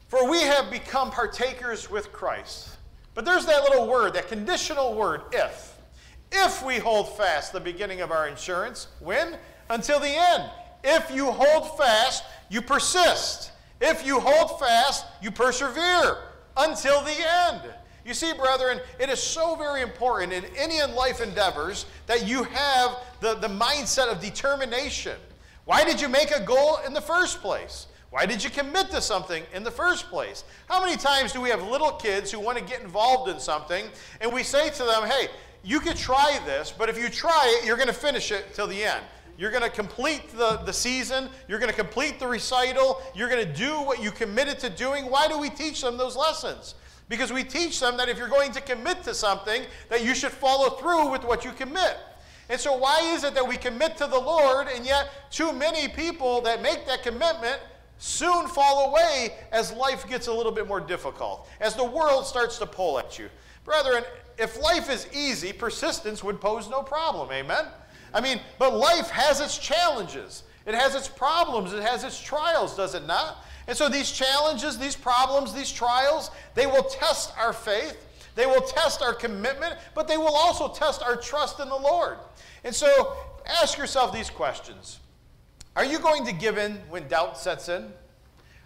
For 0.07 0.29
we 0.29 0.41
have 0.41 0.71
become 0.71 1.11
partakers 1.11 1.91
with 1.91 2.11
Christ. 2.11 2.77
But 3.13 3.25
there's 3.25 3.45
that 3.45 3.63
little 3.63 3.87
word, 3.87 4.13
that 4.13 4.27
conditional 4.27 4.95
word, 4.95 5.21
if. 5.31 5.75
If 6.31 6.63
we 6.63 6.77
hold 6.77 7.17
fast 7.17 7.53
the 7.53 7.59
beginning 7.59 8.01
of 8.01 8.11
our 8.11 8.27
insurance, 8.27 8.87
when? 8.99 9.37
Until 9.69 9.99
the 9.99 10.09
end. 10.09 10.49
If 10.83 11.11
you 11.11 11.31
hold 11.31 11.77
fast, 11.77 12.23
you 12.49 12.61
persist. 12.61 13.51
If 13.81 14.05
you 14.05 14.19
hold 14.19 14.59
fast, 14.59 15.05
you 15.21 15.31
persevere 15.31 16.17
until 16.57 17.01
the 17.01 17.15
end. 17.47 17.61
You 18.09 18.15
see, 18.15 18.33
brethren, 18.33 18.79
it 18.99 19.07
is 19.09 19.21
so 19.21 19.53
very 19.53 19.83
important 19.83 20.33
in 20.33 20.43
any 20.57 20.81
life 20.81 21.21
endeavors 21.21 21.85
that 22.07 22.27
you 22.27 22.41
have 22.41 22.97
the, 23.19 23.35
the 23.35 23.47
mindset 23.47 24.11
of 24.11 24.19
determination. 24.19 25.15
Why 25.65 25.85
did 25.85 26.01
you 26.01 26.09
make 26.09 26.31
a 26.31 26.43
goal 26.43 26.79
in 26.87 26.93
the 26.93 27.01
first 27.01 27.39
place? 27.39 27.85
Why 28.09 28.25
did 28.25 28.43
you 28.43 28.49
commit 28.49 28.89
to 28.89 29.01
something 29.01 29.43
in 29.53 29.63
the 29.63 29.69
first 29.69 30.09
place? 30.09 30.43
How 30.67 30.83
many 30.83 30.97
times 30.97 31.33
do 31.33 31.39
we 31.39 31.49
have 31.49 31.61
little 31.61 31.91
kids 31.91 32.31
who 32.31 32.39
want 32.39 32.57
to 32.57 32.63
get 32.63 32.81
involved 32.81 33.29
in 33.29 33.39
something 33.39 33.85
and 34.21 34.33
we 34.33 34.41
say 34.41 34.71
to 34.71 34.83
them, 34.85 35.03
hey, 35.03 35.27
you 35.61 35.79
could 35.79 35.95
try 35.95 36.39
this, 36.47 36.73
but 36.75 36.89
if 36.89 36.97
you 36.97 37.09
try 37.09 37.59
it, 37.59 37.67
you're 37.67 37.77
going 37.77 37.89
to 37.89 37.93
finish 37.93 38.31
it 38.31 38.55
till 38.55 38.65
the 38.65 38.83
end. 38.83 39.03
You're 39.37 39.51
going 39.51 39.61
to 39.61 39.69
complete 39.69 40.35
the, 40.35 40.57
the 40.65 40.73
season. 40.73 41.29
You're 41.47 41.59
going 41.59 41.69
to 41.69 41.77
complete 41.77 42.19
the 42.19 42.27
recital. 42.27 43.03
You're 43.13 43.29
going 43.29 43.45
to 43.45 43.53
do 43.53 43.73
what 43.83 44.01
you 44.01 44.09
committed 44.09 44.57
to 44.61 44.71
doing. 44.71 45.11
Why 45.11 45.27
do 45.27 45.37
we 45.37 45.51
teach 45.51 45.81
them 45.81 45.95
those 45.95 46.15
lessons? 46.15 46.73
Because 47.09 47.33
we 47.33 47.43
teach 47.43 47.79
them 47.79 47.97
that 47.97 48.07
if 48.07 48.17
you're 48.17 48.29
going 48.29 48.51
to 48.51 48.61
commit 48.61 49.03
to 49.03 49.13
something, 49.13 49.63
that 49.89 50.05
you 50.05 50.13
should 50.13 50.31
follow 50.31 50.77
through 50.77 51.09
with 51.09 51.23
what 51.23 51.43
you 51.43 51.51
commit. 51.51 51.97
And 52.49 52.59
so, 52.59 52.75
why 52.75 53.01
is 53.01 53.23
it 53.23 53.33
that 53.33 53.47
we 53.47 53.57
commit 53.57 53.97
to 53.97 54.07
the 54.07 54.17
Lord, 54.17 54.67
and 54.67 54.85
yet 54.85 55.09
too 55.31 55.51
many 55.51 55.87
people 55.87 56.41
that 56.41 56.61
make 56.61 56.85
that 56.85 57.03
commitment 57.03 57.59
soon 57.97 58.47
fall 58.47 58.89
away 58.89 59.35
as 59.51 59.71
life 59.73 60.07
gets 60.07 60.27
a 60.27 60.33
little 60.33 60.51
bit 60.51 60.67
more 60.67 60.79
difficult, 60.79 61.47
as 61.59 61.75
the 61.75 61.83
world 61.83 62.25
starts 62.25 62.57
to 62.59 62.65
pull 62.65 62.97
at 62.97 63.19
you? 63.19 63.29
Brethren, 63.65 64.03
if 64.37 64.59
life 64.59 64.89
is 64.89 65.07
easy, 65.13 65.51
persistence 65.51 66.23
would 66.23 66.39
pose 66.39 66.69
no 66.69 66.81
problem. 66.81 67.31
Amen? 67.31 67.65
I 68.13 68.21
mean, 68.21 68.39
but 68.57 68.75
life 68.75 69.09
has 69.09 69.41
its 69.41 69.57
challenges. 69.57 70.43
It 70.65 70.73
has 70.73 70.95
its 70.95 71.07
problems. 71.07 71.73
It 71.73 71.83
has 71.83 72.03
its 72.03 72.19
trials, 72.19 72.75
does 72.75 72.95
it 72.95 73.05
not? 73.05 73.43
And 73.69 73.77
so 73.77 73.87
these 73.87 74.09
challenges, 74.09 74.79
these 74.79 74.95
problems, 74.95 75.53
these 75.53 75.71
trials, 75.71 76.31
they 76.55 76.65
will 76.65 76.81
test 76.81 77.31
our 77.37 77.53
faith. 77.53 78.03
They 78.33 78.47
will 78.47 78.61
test 78.61 79.03
our 79.03 79.13
commitment, 79.13 79.75
but 79.93 80.07
they 80.07 80.17
will 80.17 80.33
also 80.33 80.69
test 80.69 81.03
our 81.03 81.15
trust 81.15 81.59
in 81.59 81.69
the 81.69 81.75
Lord. 81.75 82.17
And 82.63 82.73
so 82.73 83.13
ask 83.45 83.77
yourself 83.77 84.11
these 84.11 84.31
questions 84.31 84.99
Are 85.75 85.85
you 85.85 85.99
going 85.99 86.25
to 86.25 86.33
give 86.33 86.57
in 86.57 86.77
when 86.89 87.07
doubt 87.07 87.37
sets 87.37 87.69
in? 87.69 87.93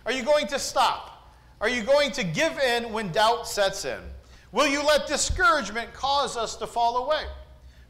Are 0.05 0.13
you 0.13 0.23
going 0.23 0.47
to 0.47 0.57
stop? 0.57 1.33
Are 1.59 1.67
you 1.67 1.83
going 1.83 2.11
to 2.11 2.23
give 2.23 2.57
in 2.59 2.93
when 2.93 3.11
doubt 3.11 3.45
sets 3.45 3.83
in? 3.83 3.99
Will 4.53 4.67
you 4.67 4.81
let 4.85 5.05
discouragement 5.05 5.93
cause 5.93 6.37
us 6.37 6.55
to 6.55 6.65
fall 6.65 7.05
away? 7.05 7.23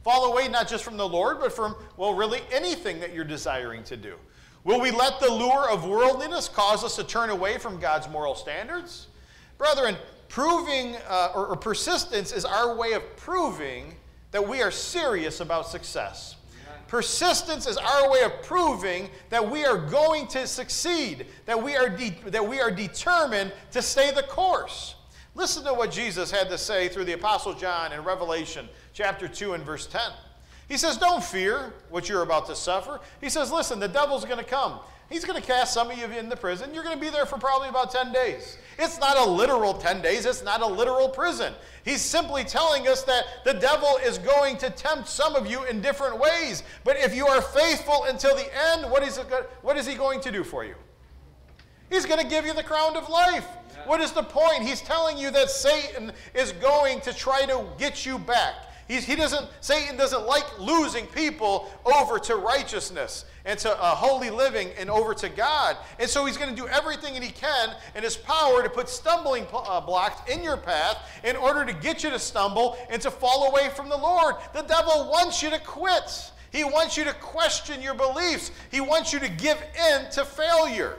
Fall 0.01 0.33
away 0.33 0.47
not 0.47 0.67
just 0.67 0.83
from 0.83 0.97
the 0.97 1.07
Lord, 1.07 1.39
but 1.39 1.53
from, 1.53 1.75
well, 1.95 2.15
really 2.15 2.41
anything 2.51 2.99
that 3.01 3.13
you're 3.13 3.23
desiring 3.23 3.83
to 3.83 3.97
do. 3.97 4.15
Will 4.63 4.79
we 4.79 4.91
let 4.91 5.19
the 5.19 5.29
lure 5.29 5.69
of 5.69 5.85
worldliness 5.85 6.47
cause 6.47 6.83
us 6.83 6.95
to 6.95 7.03
turn 7.03 7.29
away 7.29 7.57
from 7.57 7.79
God's 7.79 8.07
moral 8.09 8.33
standards? 8.33 9.07
Brethren, 9.57 9.97
proving 10.29 10.95
uh, 11.09 11.31
or, 11.35 11.47
or 11.47 11.55
persistence 11.55 12.31
is 12.31 12.45
our 12.45 12.75
way 12.75 12.93
of 12.93 13.17
proving 13.17 13.95
that 14.31 14.47
we 14.47 14.61
are 14.61 14.71
serious 14.71 15.41
about 15.41 15.67
success. 15.67 16.37
Persistence 16.87 17.67
is 17.67 17.77
our 17.77 18.09
way 18.09 18.21
of 18.21 18.43
proving 18.43 19.09
that 19.29 19.49
we 19.49 19.65
are 19.65 19.77
going 19.77 20.27
to 20.27 20.45
succeed, 20.45 21.25
that 21.45 21.61
we 21.61 21.75
are, 21.75 21.89
de- 21.89 22.15
that 22.27 22.47
we 22.47 22.61
are 22.61 22.69
determined 22.69 23.51
to 23.71 23.81
stay 23.81 24.11
the 24.11 24.23
course. 24.23 24.95
Listen 25.35 25.63
to 25.65 25.73
what 25.73 25.91
Jesus 25.91 26.29
had 26.29 26.49
to 26.49 26.57
say 26.57 26.87
through 26.87 27.05
the 27.05 27.13
Apostle 27.13 27.53
John 27.53 27.91
in 27.93 28.03
Revelation 28.03 28.69
chapter 28.93 29.27
2 29.27 29.53
and 29.53 29.63
verse 29.63 29.87
10. 29.87 30.01
He 30.67 30.77
says, 30.77 30.97
Don't 30.97 31.23
fear 31.23 31.73
what 31.89 32.09
you're 32.09 32.23
about 32.23 32.45
to 32.47 32.55
suffer. 32.55 32.99
He 33.21 33.29
says, 33.29 33.51
Listen, 33.51 33.79
the 33.79 33.87
devil's 33.87 34.25
going 34.25 34.37
to 34.37 34.43
come. 34.43 34.79
He's 35.09 35.25
going 35.25 35.39
to 35.39 35.45
cast 35.45 35.73
some 35.73 35.91
of 35.91 35.97
you 35.97 36.05
into 36.05 36.35
prison. 36.35 36.73
You're 36.73 36.83
going 36.83 36.95
to 36.95 37.01
be 37.01 37.09
there 37.09 37.25
for 37.25 37.37
probably 37.37 37.69
about 37.69 37.91
10 37.91 38.11
days. 38.11 38.57
It's 38.79 38.99
not 38.99 39.17
a 39.17 39.29
literal 39.29 39.75
10 39.75 40.01
days, 40.01 40.25
it's 40.25 40.43
not 40.43 40.61
a 40.61 40.65
literal 40.65 41.07
prison. 41.09 41.53
He's 41.85 42.01
simply 42.01 42.43
telling 42.43 42.87
us 42.87 43.03
that 43.03 43.25
the 43.43 43.53
devil 43.53 43.99
is 44.03 44.17
going 44.17 44.57
to 44.57 44.69
tempt 44.69 45.07
some 45.07 45.35
of 45.35 45.45
you 45.45 45.65
in 45.65 45.81
different 45.81 46.17
ways. 46.17 46.63
But 46.83 46.97
if 46.97 47.15
you 47.15 47.27
are 47.27 47.41
faithful 47.41 48.05
until 48.05 48.35
the 48.35 48.47
end, 48.71 48.89
what 48.89 49.03
is, 49.03 49.19
what 49.61 49.77
is 49.77 49.85
he 49.85 49.95
going 49.95 50.19
to 50.21 50.31
do 50.31 50.43
for 50.43 50.65
you? 50.65 50.75
He's 51.91 52.05
going 52.05 52.19
to 52.19 52.27
give 52.27 52.45
you 52.45 52.53
the 52.53 52.63
crown 52.63 52.97
of 52.97 53.07
life. 53.07 53.45
What 53.85 54.01
is 54.01 54.13
the 54.13 54.23
point? 54.23 54.63
He's 54.63 54.81
telling 54.81 55.17
you 55.17 55.29
that 55.31 55.49
Satan 55.49 56.11
is 56.33 56.53
going 56.53 57.01
to 57.01 57.13
try 57.13 57.45
to 57.45 57.65
get 57.77 58.05
you 58.05 58.17
back. 58.17 58.55
He's, 58.87 59.05
he 59.05 59.15
doesn't, 59.15 59.47
Satan 59.61 59.95
doesn't 59.97 60.25
like 60.25 60.59
losing 60.59 61.05
people 61.07 61.71
over 61.85 62.19
to 62.19 62.35
righteousness 62.35 63.25
and 63.45 63.57
to 63.59 63.71
uh, 63.71 63.95
holy 63.95 64.29
living 64.29 64.69
and 64.77 64.89
over 64.89 65.13
to 65.13 65.29
God. 65.29 65.77
And 65.99 66.09
so 66.09 66.25
he's 66.25 66.37
going 66.37 66.49
to 66.49 66.55
do 66.55 66.67
everything 66.67 67.13
that 67.13 67.23
he 67.23 67.31
can 67.31 67.75
in 67.95 68.03
his 68.03 68.17
power 68.17 68.61
to 68.61 68.69
put 68.69 68.89
stumbling 68.89 69.45
uh, 69.53 69.81
blocks 69.81 70.29
in 70.29 70.43
your 70.43 70.57
path 70.57 70.97
in 71.23 71.35
order 71.35 71.65
to 71.65 71.73
get 71.73 72.03
you 72.03 72.09
to 72.09 72.19
stumble 72.19 72.77
and 72.89 73.01
to 73.01 73.11
fall 73.11 73.49
away 73.49 73.69
from 73.69 73.89
the 73.89 73.97
Lord. 73.97 74.35
The 74.53 74.63
devil 74.63 75.09
wants 75.09 75.41
you 75.41 75.49
to 75.49 75.59
quit. 75.59 76.31
He 76.51 76.63
wants 76.63 76.97
you 76.97 77.03
to 77.05 77.13
question 77.13 77.81
your 77.81 77.95
beliefs. 77.95 78.51
He 78.69 78.81
wants 78.81 79.11
you 79.11 79.19
to 79.19 79.29
give 79.29 79.57
in 79.91 80.11
to 80.11 80.23
failure. 80.23 80.97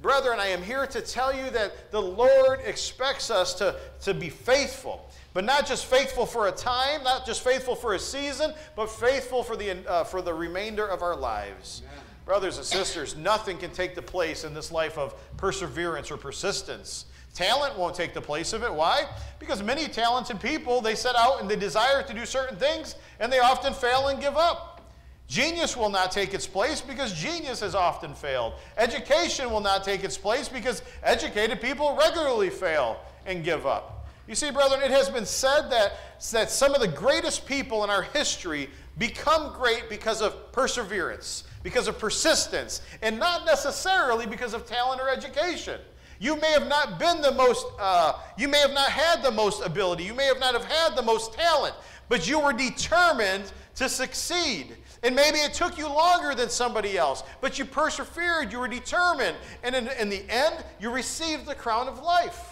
Brethren, 0.00 0.38
I 0.38 0.46
am 0.46 0.62
here 0.62 0.86
to 0.86 1.00
tell 1.00 1.34
you 1.34 1.50
that 1.50 1.90
the 1.90 2.00
Lord 2.00 2.60
expects 2.64 3.30
us 3.30 3.52
to, 3.54 3.74
to 4.02 4.14
be 4.14 4.30
faithful. 4.30 5.08
But 5.38 5.44
not 5.44 5.68
just 5.68 5.86
faithful 5.86 6.26
for 6.26 6.48
a 6.48 6.50
time, 6.50 7.04
not 7.04 7.24
just 7.24 7.44
faithful 7.44 7.76
for 7.76 7.94
a 7.94 7.98
season, 8.00 8.52
but 8.74 8.90
faithful 8.90 9.44
for 9.44 9.56
the, 9.56 9.88
uh, 9.88 10.02
for 10.02 10.20
the 10.20 10.34
remainder 10.34 10.84
of 10.84 11.00
our 11.00 11.14
lives. 11.14 11.82
Brothers 12.24 12.56
and 12.56 12.66
sisters, 12.66 13.16
nothing 13.16 13.56
can 13.56 13.70
take 13.70 13.94
the 13.94 14.02
place 14.02 14.42
in 14.42 14.52
this 14.52 14.72
life 14.72 14.98
of 14.98 15.14
perseverance 15.36 16.10
or 16.10 16.16
persistence. 16.16 17.04
Talent 17.34 17.78
won't 17.78 17.94
take 17.94 18.14
the 18.14 18.20
place 18.20 18.52
of 18.52 18.64
it. 18.64 18.74
Why? 18.74 19.04
Because 19.38 19.62
many 19.62 19.86
talented 19.86 20.40
people, 20.40 20.80
they 20.80 20.96
set 20.96 21.14
out 21.14 21.40
and 21.40 21.48
they 21.48 21.54
desire 21.54 22.02
to 22.02 22.12
do 22.12 22.26
certain 22.26 22.56
things, 22.56 22.96
and 23.20 23.32
they 23.32 23.38
often 23.38 23.72
fail 23.72 24.08
and 24.08 24.20
give 24.20 24.36
up. 24.36 24.90
Genius 25.28 25.76
will 25.76 25.88
not 25.88 26.10
take 26.10 26.34
its 26.34 26.48
place 26.48 26.80
because 26.80 27.12
genius 27.12 27.60
has 27.60 27.76
often 27.76 28.12
failed. 28.12 28.54
Education 28.76 29.52
will 29.52 29.60
not 29.60 29.84
take 29.84 30.02
its 30.02 30.18
place 30.18 30.48
because 30.48 30.82
educated 31.04 31.60
people 31.60 31.96
regularly 31.96 32.50
fail 32.50 32.98
and 33.24 33.44
give 33.44 33.68
up. 33.68 33.97
You 34.28 34.34
see, 34.34 34.50
brethren, 34.50 34.82
it 34.82 34.90
has 34.90 35.08
been 35.08 35.24
said 35.24 35.70
that, 35.70 35.94
that 36.32 36.50
some 36.50 36.74
of 36.74 36.82
the 36.82 36.88
greatest 36.88 37.46
people 37.46 37.82
in 37.82 37.88
our 37.88 38.02
history 38.02 38.68
become 38.98 39.54
great 39.54 39.88
because 39.88 40.20
of 40.20 40.52
perseverance, 40.52 41.44
because 41.62 41.88
of 41.88 41.98
persistence, 41.98 42.82
and 43.00 43.18
not 43.18 43.46
necessarily 43.46 44.26
because 44.26 44.52
of 44.52 44.66
talent 44.66 45.00
or 45.00 45.08
education. 45.08 45.80
You 46.20 46.36
may 46.36 46.50
have 46.50 46.68
not 46.68 46.98
been 46.98 47.22
the 47.22 47.32
most, 47.32 47.64
uh, 47.80 48.14
you 48.36 48.48
may 48.48 48.58
have 48.58 48.72
not 48.72 48.90
had 48.90 49.22
the 49.22 49.30
most 49.30 49.64
ability, 49.64 50.04
you 50.04 50.14
may 50.14 50.26
have 50.26 50.40
not 50.40 50.52
have 50.52 50.64
had 50.64 50.94
the 50.94 51.02
most 51.02 51.32
talent, 51.32 51.74
but 52.10 52.28
you 52.28 52.38
were 52.38 52.52
determined 52.52 53.50
to 53.76 53.88
succeed. 53.88 54.76
And 55.04 55.14
maybe 55.14 55.38
it 55.38 55.54
took 55.54 55.78
you 55.78 55.86
longer 55.86 56.34
than 56.34 56.50
somebody 56.50 56.98
else, 56.98 57.22
but 57.40 57.58
you 57.58 57.64
persevered, 57.64 58.52
you 58.52 58.58
were 58.58 58.68
determined, 58.68 59.36
and 59.62 59.74
in, 59.74 59.88
in, 60.00 60.08
the 60.10 60.24
end, 60.28 60.56
you 60.80 60.90
received 60.90 61.46
the 61.46 61.54
crown 61.54 61.88
of 61.88 62.00
life. 62.00 62.47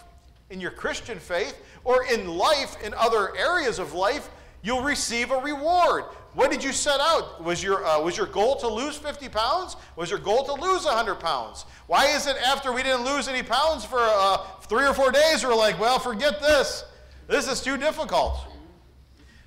In 0.51 0.61
your 0.61 0.71
Christian 0.71 1.19
faith, 1.19 1.61
or 1.85 2.05
in 2.07 2.29
life, 2.29 2.77
in 2.83 2.95
other 2.95 3.37
areas 3.37 3.79
of 3.79 3.95
life, 3.95 4.31
you'll 4.63 4.83
receive 4.83 5.31
a 5.31 5.39
reward. 5.39 6.05
What 6.35 6.51
did 6.51 6.63
you 6.63 6.73
set 6.73 7.01
out? 7.01 7.43
Was 7.43 7.63
your, 7.63 7.85
uh, 7.85 8.01
was 8.01 8.17
your 8.17 8.27
goal 8.27 8.57
to 8.57 8.69
lose 8.69 8.97
50 8.97 9.29
pounds? 9.29 9.77
Was 9.97 10.11
your 10.11 10.19
goal 10.19 10.45
to 10.45 10.53
lose 10.53 10.85
100 10.85 11.15
pounds? 11.17 11.65
Why 11.87 12.07
is 12.09 12.27
it 12.27 12.37
after 12.37 12.73
we 12.73 12.83
didn't 12.83 13.05
lose 13.05 13.27
any 13.27 13.43
pounds 13.43 13.85
for 13.85 13.99
uh, 14.01 14.39
three 14.63 14.87
or 14.87 14.93
four 14.93 15.11
days, 15.11 15.45
we're 15.45 15.55
like, 15.55 15.81
well, 15.81 15.99
forget 15.99 16.41
this. 16.41 16.85
This 17.27 17.49
is 17.49 17.63
too 17.63 17.77
difficult. 17.77 18.39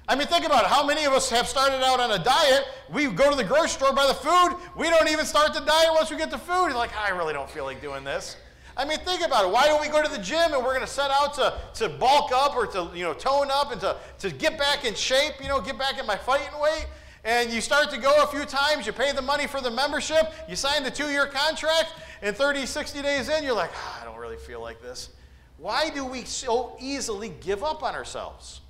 I 0.07 0.15
mean, 0.15 0.27
think 0.27 0.45
about 0.45 0.63
it. 0.63 0.69
How 0.69 0.83
many 0.83 1.05
of 1.05 1.13
us 1.13 1.29
have 1.29 1.47
started 1.47 1.83
out 1.83 1.99
on 1.99 2.11
a 2.11 2.23
diet? 2.23 2.65
We 2.91 3.05
go 3.07 3.29
to 3.29 3.35
the 3.35 3.43
grocery 3.43 3.69
store, 3.69 3.93
buy 3.93 4.07
the 4.07 4.15
food. 4.15 4.57
We 4.75 4.89
don't 4.89 5.07
even 5.07 5.25
start 5.25 5.53
the 5.53 5.59
diet 5.59 5.89
once 5.93 6.09
we 6.09 6.17
get 6.17 6.31
the 6.31 6.37
food. 6.39 6.69
You're 6.69 6.73
like, 6.73 6.95
I 6.97 7.09
really 7.09 7.33
don't 7.33 7.49
feel 7.49 7.65
like 7.65 7.79
doing 7.79 8.03
this. 8.03 8.35
I 8.79 8.85
mean, 8.85 8.99
think 8.99 9.21
about 9.21 9.43
it. 9.43 9.51
Why 9.51 9.67
don't 9.67 9.81
we 9.81 9.89
go 9.89 10.01
to 10.01 10.09
the 10.09 10.23
gym 10.23 10.53
and 10.53 10.63
we're 10.63 10.73
going 10.73 10.79
to 10.79 10.87
set 10.87 11.11
out 11.11 11.33
to, 11.33 11.53
to 11.73 11.89
bulk 11.89 12.31
up 12.31 12.55
or 12.55 12.65
to, 12.67 12.89
you 12.95 13.03
know, 13.03 13.13
tone 13.13 13.49
up 13.51 13.73
and 13.73 13.81
to, 13.81 13.97
to 14.19 14.31
get 14.31 14.57
back 14.57 14.85
in 14.85 14.95
shape, 14.95 15.33
you 15.41 15.49
know, 15.49 15.59
get 15.59 15.77
back 15.77 15.99
in 15.99 16.05
my 16.05 16.15
fighting 16.15 16.57
weight? 16.61 16.87
And 17.25 17.51
you 17.51 17.59
start 17.59 17.91
to 17.91 17.97
go 17.99 18.23
a 18.23 18.27
few 18.27 18.45
times, 18.45 18.87
you 18.87 18.93
pay 18.93 19.11
the 19.11 19.21
money 19.21 19.47
for 19.47 19.59
the 19.59 19.69
membership, 19.69 20.31
you 20.47 20.55
sign 20.55 20.83
the 20.83 20.91
two 20.91 21.09
year 21.09 21.25
contract, 21.25 21.91
and 22.21 22.33
30, 22.33 22.65
60 22.65 23.01
days 23.01 23.27
in, 23.27 23.43
you're 23.43 23.53
like, 23.53 23.71
oh, 23.75 23.99
I 24.01 24.05
don't 24.05 24.17
really 24.17 24.37
feel 24.37 24.61
like 24.61 24.81
this. 24.81 25.09
Why 25.57 25.89
do 25.89 26.05
we 26.05 26.23
so 26.23 26.77
easily 26.79 27.33
give 27.41 27.65
up 27.65 27.83
on 27.83 27.95
ourselves? 27.95 28.61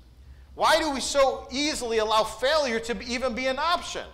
Why 0.56 0.80
do 0.80 0.90
we 0.90 0.98
so 0.98 1.46
easily 1.52 1.98
allow 1.98 2.24
failure 2.24 2.80
to 2.80 3.00
even 3.04 3.36
be 3.36 3.46
an 3.46 3.60
option? 3.60 4.06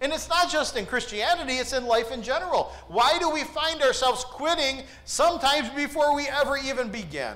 And 0.00 0.12
it's 0.12 0.28
not 0.28 0.50
just 0.50 0.76
in 0.76 0.86
Christianity, 0.86 1.54
it's 1.54 1.72
in 1.72 1.86
life 1.86 2.12
in 2.12 2.22
general. 2.22 2.72
Why 2.86 3.18
do 3.18 3.30
we 3.30 3.42
find 3.42 3.82
ourselves 3.82 4.24
quitting 4.24 4.82
sometimes 5.04 5.68
before 5.70 6.14
we 6.14 6.28
ever 6.28 6.56
even 6.56 6.88
begin? 6.88 7.34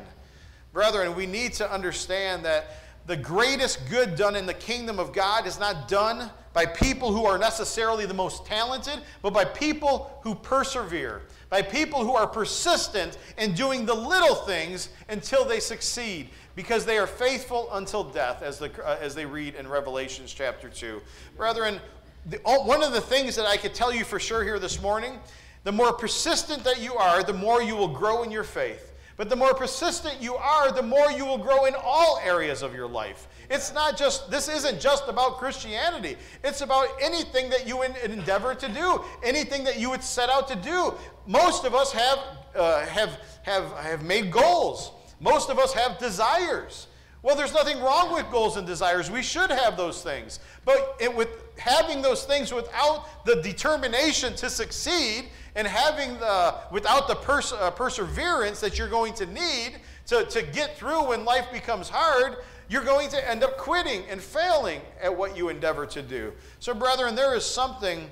Brethren, 0.72 1.14
we 1.16 1.26
need 1.26 1.54
to 1.54 1.70
understand 1.70 2.44
that 2.44 2.76
the 3.06 3.16
greatest 3.16 3.90
good 3.90 4.14
done 4.14 4.36
in 4.36 4.46
the 4.46 4.54
kingdom 4.54 5.00
of 5.00 5.12
God 5.12 5.46
is 5.46 5.58
not 5.58 5.88
done 5.88 6.30
by 6.52 6.66
people 6.66 7.12
who 7.12 7.24
are 7.24 7.38
necessarily 7.38 8.06
the 8.06 8.14
most 8.14 8.46
talented, 8.46 9.00
but 9.22 9.32
by 9.32 9.44
people 9.44 10.20
who 10.22 10.34
persevere, 10.34 11.22
by 11.48 11.62
people 11.62 12.04
who 12.04 12.14
are 12.14 12.26
persistent 12.26 13.18
in 13.38 13.54
doing 13.54 13.86
the 13.86 13.94
little 13.94 14.34
things 14.34 14.90
until 15.08 15.44
they 15.44 15.58
succeed 15.60 16.28
because 16.54 16.84
they 16.84 16.98
are 16.98 17.06
faithful 17.06 17.68
until 17.72 18.04
death, 18.04 18.42
as, 18.42 18.58
the, 18.58 18.70
uh, 18.86 18.98
as 19.00 19.14
they 19.14 19.24
read 19.24 19.54
in 19.54 19.66
Revelations 19.66 20.32
chapter 20.32 20.68
2. 20.68 21.00
Brethren, 21.36 21.80
the, 22.26 22.38
one 22.44 22.82
of 22.82 22.92
the 22.92 23.00
things 23.00 23.36
that 23.36 23.46
I 23.46 23.56
could 23.56 23.74
tell 23.74 23.92
you 23.92 24.04
for 24.04 24.20
sure 24.20 24.44
here 24.44 24.58
this 24.58 24.80
morning 24.80 25.18
the 25.64 25.72
more 25.72 25.92
persistent 25.92 26.64
that 26.64 26.80
you 26.80 26.94
are, 26.94 27.22
the 27.22 27.32
more 27.32 27.62
you 27.62 27.76
will 27.76 27.88
grow 27.88 28.24
in 28.24 28.30
your 28.30 28.42
faith. 28.42 28.92
But 29.16 29.28
the 29.28 29.36
more 29.36 29.54
persistent 29.54 30.20
you 30.20 30.34
are, 30.34 30.72
the 30.72 30.82
more 30.82 31.12
you 31.12 31.24
will 31.24 31.38
grow 31.38 31.66
in 31.66 31.74
all 31.80 32.18
areas 32.24 32.62
of 32.62 32.74
your 32.74 32.88
life. 32.88 33.28
It's 33.50 33.72
not 33.72 33.96
just, 33.96 34.30
this 34.30 34.48
isn't 34.48 34.80
just 34.80 35.04
about 35.06 35.36
Christianity. 35.36 36.16
It's 36.42 36.62
about 36.62 36.88
anything 37.00 37.50
that 37.50 37.66
you 37.68 37.82
endeavor 37.82 38.54
to 38.54 38.68
do, 38.68 39.04
anything 39.22 39.62
that 39.64 39.78
you 39.78 39.90
would 39.90 40.02
set 40.02 40.30
out 40.30 40.48
to 40.48 40.56
do. 40.56 40.94
Most 41.26 41.64
of 41.64 41.74
us 41.74 41.92
have, 41.92 42.18
uh, 42.56 42.86
have, 42.86 43.20
have, 43.42 43.70
have 43.76 44.02
made 44.02 44.32
goals. 44.32 44.90
Most 45.20 45.50
of 45.50 45.58
us 45.58 45.72
have 45.74 45.98
desires. 45.98 46.88
Well, 47.22 47.36
there's 47.36 47.54
nothing 47.54 47.80
wrong 47.80 48.12
with 48.12 48.28
goals 48.32 48.56
and 48.56 48.66
desires. 48.66 49.10
We 49.10 49.22
should 49.22 49.50
have 49.50 49.76
those 49.76 50.02
things. 50.02 50.40
But 50.64 50.96
it, 51.00 51.14
with 51.14 51.28
having 51.56 52.02
those 52.02 52.24
things 52.24 52.52
without 52.52 53.24
the 53.24 53.36
determination 53.36 54.34
to 54.36 54.50
succeed 54.50 55.26
and 55.54 55.66
having 55.66 56.18
the, 56.18 56.54
without 56.72 57.06
the 57.06 57.14
pers- 57.14 57.52
uh, 57.52 57.70
perseverance 57.70 58.60
that 58.60 58.76
you're 58.76 58.88
going 58.88 59.14
to 59.14 59.26
need 59.26 59.76
to, 60.06 60.24
to 60.24 60.42
get 60.42 60.76
through 60.76 61.08
when 61.08 61.24
life 61.24 61.46
becomes 61.52 61.88
hard, 61.88 62.38
you're 62.68 62.84
going 62.84 63.08
to 63.10 63.30
end 63.30 63.44
up 63.44 63.56
quitting 63.56 64.02
and 64.08 64.20
failing 64.20 64.80
at 65.00 65.16
what 65.16 65.36
you 65.36 65.48
endeavor 65.48 65.86
to 65.86 66.02
do. 66.02 66.32
So, 66.58 66.74
brethren, 66.74 67.14
there 67.14 67.36
is 67.36 67.44
something 67.44 68.10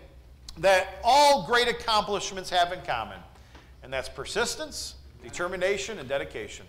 that 0.59 1.01
all 1.03 1.47
great 1.47 1.67
accomplishments 1.67 2.51
have 2.51 2.73
in 2.73 2.81
common, 2.83 3.19
and 3.83 3.93
that's 3.93 4.09
persistence, 4.09 4.97
determination, 5.23 5.99
and 5.99 6.09
dedication. 6.09 6.67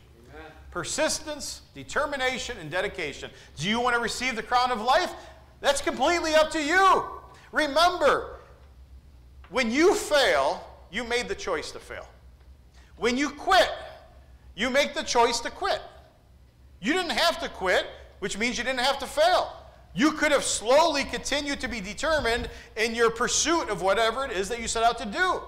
Persistence, 0.72 1.62
determination, 1.76 2.58
and 2.58 2.72
dedication. 2.72 3.30
Do 3.58 3.70
you 3.70 3.80
want 3.80 3.96
to 3.96 4.02
receive 4.02 4.36
the 4.36 4.44
crown 4.44 4.72
of 4.72 4.82
life? 4.82 5.12
That's 5.60 5.82
completely 5.82 6.34
up 6.34 6.50
to 6.52 6.64
you. 6.64 7.04
Remember, 7.52 8.40
when 9.50 9.70
you 9.70 9.94
fail, 9.94 10.66
you 10.90 11.04
made 11.04 11.28
the 11.28 11.36
choice 11.36 11.72
to 11.72 11.80
fail. 11.80 12.08
When 12.98 13.18
you 13.18 13.30
quit, 13.30 13.70
you 14.56 14.70
make 14.70 14.94
the 14.94 15.04
choice 15.04 15.40
to 15.42 15.50
quit. 15.50 15.82
You 16.82 16.94
didn't 16.94 17.12
have 17.12 17.40
to 17.42 17.50
quit, 17.50 17.86
which 18.20 18.38
means 18.38 18.58
you 18.58 18.64
didn't 18.64 18.80
have 18.80 18.98
to 19.00 19.06
fail. 19.06 19.54
You 19.94 20.14
could 20.14 20.32
have 20.32 20.44
slowly 20.44 21.04
continued 21.04 21.60
to 21.62 21.68
be 21.68 21.82
determined 21.82 22.50
in 22.78 22.96
your 22.96 23.12
pursuit 23.12 23.70
of 23.70 23.82
whatever 23.82 24.24
it 24.24 24.32
is 24.32 24.48
that 24.50 24.62
you 24.62 24.68
set 24.68 24.84
out 24.84 24.98
to 25.00 25.06
do. 25.06 25.42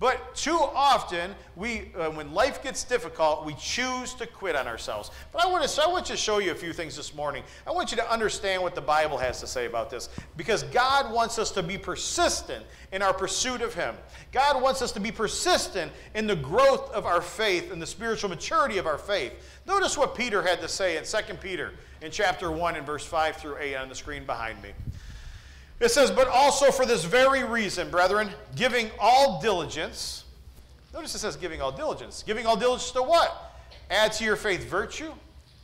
But 0.00 0.34
too 0.34 0.56
often, 0.56 1.34
we, 1.56 1.92
uh, 1.94 2.10
when 2.10 2.32
life 2.32 2.62
gets 2.62 2.84
difficult, 2.84 3.44
we 3.44 3.52
choose 3.60 4.14
to 4.14 4.26
quit 4.26 4.56
on 4.56 4.66
ourselves. 4.66 5.10
But 5.30 5.44
I 5.44 5.46
want, 5.46 5.68
to, 5.68 5.82
I 5.82 5.86
want 5.88 6.06
to 6.06 6.16
show 6.16 6.38
you 6.38 6.52
a 6.52 6.54
few 6.54 6.72
things 6.72 6.96
this 6.96 7.14
morning. 7.14 7.44
I 7.66 7.70
want 7.70 7.90
you 7.90 7.98
to 7.98 8.10
understand 8.10 8.62
what 8.62 8.74
the 8.74 8.80
Bible 8.80 9.18
has 9.18 9.40
to 9.40 9.46
say 9.46 9.66
about 9.66 9.90
this. 9.90 10.08
Because 10.38 10.62
God 10.62 11.12
wants 11.12 11.38
us 11.38 11.50
to 11.50 11.62
be 11.62 11.76
persistent 11.76 12.64
in 12.92 13.02
our 13.02 13.12
pursuit 13.12 13.60
of 13.60 13.74
Him. 13.74 13.94
God 14.32 14.62
wants 14.62 14.80
us 14.80 14.90
to 14.92 15.00
be 15.00 15.12
persistent 15.12 15.92
in 16.14 16.26
the 16.26 16.36
growth 16.36 16.90
of 16.92 17.04
our 17.04 17.20
faith 17.20 17.70
and 17.70 17.80
the 17.80 17.86
spiritual 17.86 18.30
maturity 18.30 18.78
of 18.78 18.86
our 18.86 18.98
faith. 18.98 19.34
Notice 19.66 19.98
what 19.98 20.14
Peter 20.14 20.40
had 20.40 20.62
to 20.62 20.68
say 20.68 20.96
in 20.96 21.04
2 21.04 21.34
Peter 21.42 21.74
in 22.00 22.10
chapter 22.10 22.50
1 22.50 22.76
and 22.76 22.86
verse 22.86 23.04
5 23.04 23.36
through 23.36 23.58
8 23.58 23.76
on 23.76 23.90
the 23.90 23.94
screen 23.94 24.24
behind 24.24 24.62
me. 24.62 24.70
It 25.80 25.90
says, 25.90 26.10
But 26.10 26.28
also 26.28 26.70
for 26.70 26.84
this 26.84 27.04
very 27.04 27.42
reason, 27.42 27.90
brethren, 27.90 28.30
giving 28.54 28.90
all 29.00 29.40
diligence. 29.40 30.24
Notice 30.92 31.14
it 31.14 31.18
says 31.18 31.36
giving 31.36 31.62
all 31.62 31.72
diligence. 31.72 32.22
Giving 32.22 32.46
all 32.46 32.56
diligence 32.56 32.90
to 32.92 33.02
what? 33.02 33.54
Add 33.90 34.12
to 34.14 34.24
your 34.24 34.36
faith 34.36 34.64
virtue, 34.64 35.12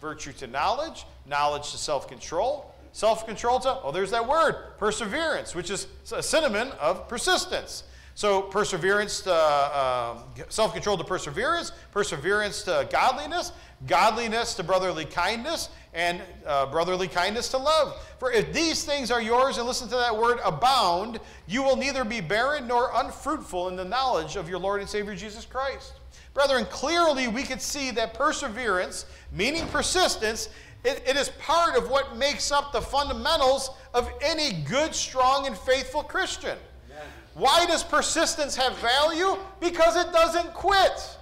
virtue 0.01 0.33
to 0.33 0.47
knowledge, 0.47 1.05
knowledge 1.27 1.71
to 1.73 1.79
self 1.79 2.09
control, 2.09 2.75
self 2.93 3.27
control 3.27 3.61
to, 3.61 3.79
oh, 3.83 3.93
there's 3.93 4.11
that 4.11 4.27
word, 4.27 4.57
perseverance, 4.79 5.55
which 5.55 5.71
is 5.71 5.87
a 6.13 6.23
synonym 6.23 6.71
of 6.81 7.09
persistence. 7.09 7.85
So, 8.15 8.41
perseverance 8.41 9.21
to 9.23 9.33
uh, 9.33 10.17
self 10.49 10.73
control 10.73 10.97
to 10.97 11.05
perseverance, 11.05 11.73
perseverance 11.93 12.63
to 12.63 12.89
godliness, 12.91 13.53
godliness 13.87 14.55
to 14.55 14.63
brotherly 14.63 15.05
kindness, 15.05 15.69
and 15.93 16.21
uh, 16.47 16.67
brotherly 16.67 17.09
kindness 17.09 17.49
to 17.49 17.57
love. 17.57 17.99
For 18.19 18.31
if 18.31 18.53
these 18.53 18.85
things 18.85 19.11
are 19.11 19.23
yours, 19.23 19.59
and 19.59 19.67
listen 19.67 19.89
to 19.89 19.97
that 19.97 20.17
word, 20.17 20.39
abound, 20.45 21.21
you 21.47 21.63
will 21.63 21.77
neither 21.77 22.05
be 22.05 22.21
barren 22.21 22.67
nor 22.67 22.91
unfruitful 22.95 23.69
in 23.69 23.77
the 23.77 23.85
knowledge 23.85 24.37
of 24.37 24.49
your 24.49 24.59
Lord 24.59 24.81
and 24.81 24.89
Savior 24.89 25.15
Jesus 25.15 25.47
Christ. 25.47 25.95
Brethren, 26.35 26.67
clearly 26.69 27.29
we 27.29 27.43
could 27.43 27.63
see 27.63 27.91
that 27.93 28.13
perseverance, 28.13 29.07
meaning 29.33 29.67
persistence, 29.69 30.51
it, 30.85 31.03
it 31.07 31.17
is 31.17 31.31
part 31.41 31.77
of 31.77 31.89
what 31.89 32.17
makes 32.17 32.53
up 32.53 32.73
the 32.73 32.81
fundamentals 32.81 33.71
of 33.95 34.11
any 34.23 34.63
good, 34.69 34.95
strong, 34.95 35.47
and 35.47 35.57
faithful 35.57 36.03
Christian. 36.03 36.59
Why 37.35 37.67
does 37.67 37.83
persistence 37.83 38.57
have 38.57 38.79
value? 38.79 39.37
Because 39.61 39.97
it 39.97 40.11
doesn't 40.13 40.55
quit. 40.55 41.16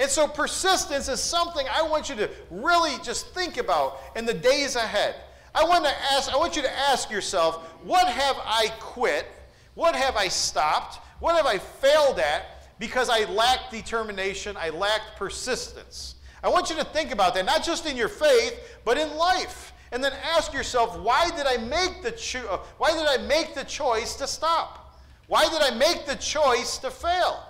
And 0.00 0.10
so 0.10 0.26
persistence 0.26 1.10
is 1.10 1.20
something 1.20 1.66
I 1.70 1.82
want 1.82 2.08
you 2.08 2.16
to 2.16 2.30
really 2.50 2.96
just 3.02 3.34
think 3.34 3.58
about 3.58 4.00
in 4.16 4.24
the 4.24 4.32
days 4.32 4.74
ahead. 4.74 5.14
I 5.54 5.62
want 5.64 5.84
to 5.84 5.90
ask 6.12 6.32
I 6.32 6.38
want 6.38 6.56
you 6.56 6.62
to 6.62 6.78
ask 6.78 7.10
yourself, 7.10 7.62
what 7.84 8.08
have 8.08 8.36
I 8.42 8.68
quit? 8.80 9.26
What 9.74 9.94
have 9.94 10.16
I 10.16 10.28
stopped? 10.28 11.00
What 11.20 11.36
have 11.36 11.44
I 11.44 11.58
failed 11.58 12.18
at 12.18 12.66
because 12.78 13.10
I 13.10 13.24
lacked 13.30 13.70
determination, 13.70 14.56
I 14.58 14.70
lacked 14.70 15.18
persistence? 15.18 16.14
I 16.42 16.48
want 16.48 16.70
you 16.70 16.76
to 16.76 16.84
think 16.84 17.12
about 17.12 17.34
that, 17.34 17.44
not 17.44 17.62
just 17.62 17.84
in 17.84 17.94
your 17.94 18.08
faith, 18.08 18.58
but 18.86 18.96
in 18.96 19.14
life. 19.18 19.74
And 19.92 20.02
then 20.02 20.14
ask 20.34 20.54
yourself, 20.54 20.98
why 20.98 21.28
did 21.36 21.46
I 21.46 21.58
make 21.58 22.02
the 22.02 22.12
cho- 22.12 22.62
why 22.78 22.92
did 22.92 23.06
I 23.06 23.18
make 23.26 23.54
the 23.54 23.64
choice 23.64 24.14
to 24.16 24.26
stop? 24.26 24.98
Why 25.26 25.46
did 25.50 25.60
I 25.60 25.76
make 25.76 26.06
the 26.06 26.16
choice 26.16 26.78
to 26.78 26.90
fail? 26.90 27.49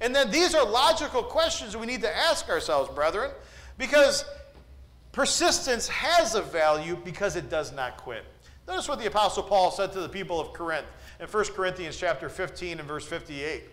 And 0.00 0.14
then 0.14 0.30
these 0.30 0.54
are 0.54 0.64
logical 0.64 1.22
questions 1.22 1.76
we 1.76 1.86
need 1.86 2.02
to 2.02 2.16
ask 2.16 2.48
ourselves, 2.48 2.88
brethren, 2.94 3.30
because 3.78 4.24
persistence 5.12 5.88
has 5.88 6.34
a 6.34 6.42
value 6.42 6.96
because 7.04 7.34
it 7.34 7.50
does 7.50 7.72
not 7.72 7.96
quit. 7.96 8.24
Notice 8.68 8.88
what 8.88 8.98
the 8.98 9.06
apostle 9.06 9.42
Paul 9.42 9.70
said 9.70 9.92
to 9.92 10.00
the 10.00 10.08
people 10.08 10.38
of 10.38 10.52
Corinth 10.52 10.86
in 11.18 11.26
1 11.26 11.44
Corinthians 11.54 11.96
chapter 11.96 12.28
15 12.28 12.78
and 12.78 12.86
verse 12.86 13.06
58. 13.06 13.64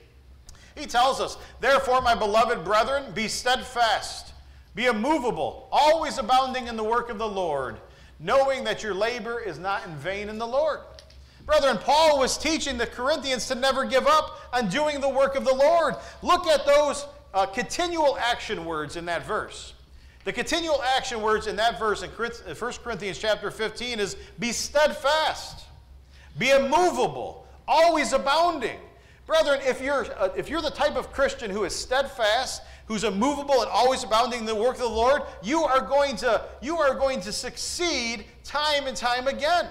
He 0.73 0.85
tells 0.85 1.21
us, 1.21 1.37
"Therefore, 1.59 2.01
my 2.01 2.15
beloved 2.15 2.63
brethren, 2.63 3.11
be 3.11 3.27
steadfast, 3.27 4.33
be 4.73 4.85
immovable, 4.87 5.67
always 5.71 6.17
abounding 6.17 6.67
in 6.67 6.75
the 6.75 6.83
work 6.83 7.09
of 7.09 7.17
the 7.17 7.27
Lord, 7.27 7.79
knowing 8.19 8.63
that 8.63 8.83
your 8.83 8.93
labor 8.93 9.39
is 9.39 9.59
not 9.59 9.85
in 9.85 9.95
vain 9.95 10.27
in 10.27 10.37
the 10.37 10.47
Lord." 10.47 10.79
Brethren, 11.45 11.77
Paul 11.77 12.17
was 12.17 12.37
teaching 12.37 12.77
the 12.77 12.87
Corinthians 12.87 13.47
to 13.47 13.55
never 13.55 13.85
give 13.85 14.07
up 14.07 14.39
on 14.51 14.67
doing 14.67 14.99
the 14.99 15.09
work 15.09 15.35
of 15.35 15.45
the 15.45 15.53
Lord. 15.53 15.95
Look 16.23 16.47
at 16.47 16.65
those 16.65 17.05
uh, 17.33 17.45
continual 17.45 18.17
action 18.17 18.65
words 18.65 18.95
in 18.95 19.05
that 19.05 19.25
verse. 19.25 19.73
The 20.23 20.33
continual 20.33 20.81
action 20.81 21.21
words 21.21 21.45
in 21.45 21.55
that 21.57 21.77
verse 21.77 22.01
in 22.01 22.09
1 22.09 22.31
uh, 22.49 22.71
Corinthians 22.83 23.19
chapter 23.19 23.51
15 23.51 23.99
is 23.99 24.15
be 24.39 24.51
steadfast, 24.51 25.65
be 26.39 26.49
immovable, 26.49 27.47
always 27.67 28.11
abounding. 28.11 28.79
Brethren, 29.27 29.59
if 29.63 29.81
you're, 29.81 30.05
uh, 30.17 30.29
if 30.35 30.49
you're 30.49 30.63
the 30.63 30.71
type 30.71 30.95
of 30.95 31.11
Christian 31.11 31.51
who 31.51 31.63
is 31.63 31.75
steadfast, 31.75 32.63
who's 32.87 33.03
immovable 33.03 33.61
and 33.61 33.69
always 33.69 34.03
abounding 34.03 34.39
in 34.39 34.45
the 34.45 34.55
work 34.55 34.75
of 34.75 34.81
the 34.81 34.87
Lord, 34.87 35.21
you 35.43 35.63
are 35.63 35.81
going 35.81 36.15
to, 36.17 36.43
you 36.61 36.77
are 36.77 36.95
going 36.95 37.21
to 37.21 37.31
succeed 37.31 38.25
time 38.43 38.87
and 38.87 38.97
time 38.97 39.27
again 39.27 39.67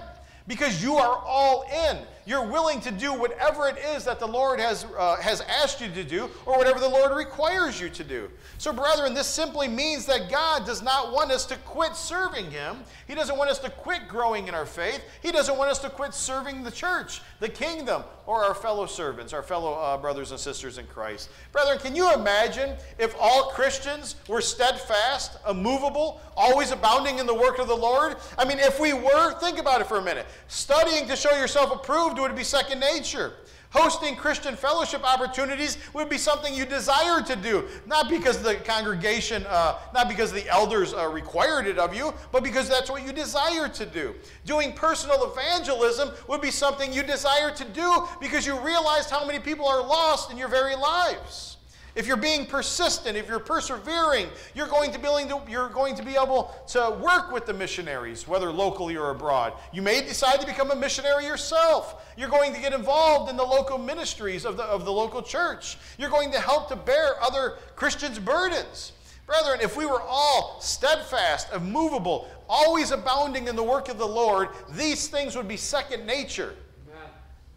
because 0.47 0.83
you 0.83 0.95
are 0.95 1.17
all 1.25 1.65
in. 1.89 1.97
You're 2.25 2.47
willing 2.47 2.81
to 2.81 2.91
do 2.91 3.13
whatever 3.13 3.67
it 3.67 3.77
is 3.77 4.03
that 4.05 4.19
the 4.19 4.27
Lord 4.27 4.59
has, 4.59 4.85
uh, 4.97 5.17
has 5.17 5.41
asked 5.41 5.79
you 5.79 5.89
to 5.89 6.03
do 6.03 6.29
or 6.45 6.57
whatever 6.57 6.79
the 6.79 6.89
Lord 6.89 7.15
requires 7.15 7.79
you 7.79 7.89
to 7.89 8.03
do. 8.03 8.29
So, 8.57 8.73
brethren, 8.73 9.13
this 9.13 9.27
simply 9.27 9.67
means 9.67 10.05
that 10.07 10.29
God 10.31 10.65
does 10.65 10.81
not 10.81 11.11
want 11.13 11.31
us 11.31 11.45
to 11.47 11.55
quit 11.57 11.95
serving 11.95 12.49
Him. 12.49 12.77
He 13.07 13.13
doesn't 13.13 13.37
want 13.37 13.51
us 13.51 13.59
to 13.59 13.69
quit 13.69 14.07
growing 14.07 14.47
in 14.47 14.55
our 14.55 14.65
faith. 14.65 15.01
He 15.21 15.31
doesn't 15.31 15.57
want 15.57 15.69
us 15.69 15.79
to 15.79 15.89
quit 15.89 16.13
serving 16.13 16.63
the 16.63 16.71
church, 16.71 17.21
the 17.39 17.49
kingdom, 17.49 18.03
or 18.25 18.43
our 18.43 18.55
fellow 18.55 18.87
servants, 18.87 19.33
our 19.33 19.43
fellow 19.43 19.73
uh, 19.73 19.97
brothers 19.97 20.31
and 20.31 20.39
sisters 20.39 20.77
in 20.77 20.87
Christ. 20.87 21.29
Brethren, 21.51 21.77
can 21.77 21.95
you 21.95 22.11
imagine 22.13 22.75
if 22.97 23.15
all 23.19 23.51
Christians 23.51 24.15
were 24.27 24.41
steadfast, 24.41 25.37
immovable, 25.47 26.19
always 26.35 26.71
abounding 26.71 27.19
in 27.19 27.27
the 27.27 27.33
work 27.33 27.59
of 27.59 27.67
the 27.67 27.75
Lord? 27.75 28.17
I 28.37 28.45
mean, 28.45 28.59
if 28.59 28.79
we 28.79 28.93
were, 28.93 29.39
think 29.39 29.59
about 29.59 29.81
it 29.81 29.87
for 29.87 29.97
a 29.97 30.01
minute. 30.01 30.25
Studying 30.47 31.07
to 31.07 31.15
show 31.15 31.35
yourself 31.37 31.71
approved 31.71 32.14
would 32.21 32.31
it 32.31 32.37
be 32.37 32.43
second 32.43 32.79
nature. 32.79 33.33
Hosting 33.75 34.15
Christian 34.15 34.55
fellowship 34.55 35.03
opportunities 35.03 35.77
would 35.93 36.07
be 36.07 36.17
something 36.17 36.53
you 36.53 36.65
desire 36.65 37.21
to 37.21 37.35
do, 37.35 37.67
not 37.85 38.09
because 38.09 38.41
the 38.41 38.55
congregation, 38.55 39.45
uh, 39.49 39.77
not 39.93 40.07
because 40.07 40.31
the 40.31 40.47
elders 40.47 40.93
uh, 40.93 41.09
required 41.09 41.67
it 41.67 41.77
of 41.77 41.93
you, 41.93 42.13
but 42.31 42.41
because 42.41 42.69
that's 42.69 42.89
what 42.89 43.05
you 43.05 43.11
desire 43.11 43.67
to 43.67 43.85
do. 43.85 44.15
Doing 44.45 44.71
personal 44.71 45.29
evangelism 45.29 46.11
would 46.29 46.39
be 46.39 46.51
something 46.51 46.93
you 46.93 47.03
desire 47.03 47.51
to 47.51 47.65
do 47.65 48.07
because 48.21 48.45
you 48.45 48.57
realized 48.59 49.09
how 49.09 49.25
many 49.25 49.39
people 49.39 49.67
are 49.67 49.85
lost 49.85 50.31
in 50.31 50.37
your 50.37 50.47
very 50.47 50.75
lives. 50.75 51.57
If 51.95 52.07
you're 52.07 52.17
being 52.17 52.45
persistent, 52.45 53.15
if 53.15 53.29
you're 53.29 53.39
persevering, 53.39 54.27
you're 54.53 54.67
going 54.67 54.91
to 54.91 54.99
be 54.99 55.07
able 55.07 55.39
to, 55.39 55.49
you're 55.49 55.69
going 55.69 55.95
to 55.95 56.03
be 56.03 56.15
able 56.15 56.53
to 56.67 56.97
work 57.01 57.31
with 57.31 57.45
the 57.45 57.53
missionaries, 57.53 58.27
whether 58.27 58.51
locally 58.51 58.97
or 58.97 59.11
abroad. 59.11 59.53
You 59.71 59.81
may 59.81 60.01
decide 60.01 60.41
to 60.41 60.45
become 60.45 60.71
a 60.71 60.75
missionary 60.75 61.25
yourself. 61.25 62.05
You're 62.17 62.29
going 62.29 62.53
to 62.53 62.59
get 62.59 62.73
involved 62.73 63.29
in 63.29 63.37
the 63.37 63.45
local 63.45 63.77
ministries 63.77 64.43
of 64.43 64.57
the, 64.57 64.63
of 64.63 64.83
the 64.83 64.91
local 64.91 65.21
church. 65.21 65.77
You're 65.97 66.09
going 66.09 66.33
to 66.33 66.39
help 66.39 66.67
to 66.67 66.75
bear 66.75 67.21
other 67.23 67.53
Christians' 67.77 68.19
burdens. 68.19 68.91
Brethren, 69.25 69.59
if 69.61 69.77
we 69.77 69.85
were 69.85 70.01
all 70.01 70.59
steadfast, 70.59 71.47
immovable, 71.53 72.29
always 72.49 72.91
abounding 72.91 73.47
in 73.47 73.55
the 73.55 73.63
work 73.63 73.87
of 73.87 73.97
the 73.97 74.07
Lord, 74.07 74.49
these 74.71 75.07
things 75.07 75.35
would 75.37 75.47
be 75.47 75.57
second 75.57 76.05
nature. 76.05 76.55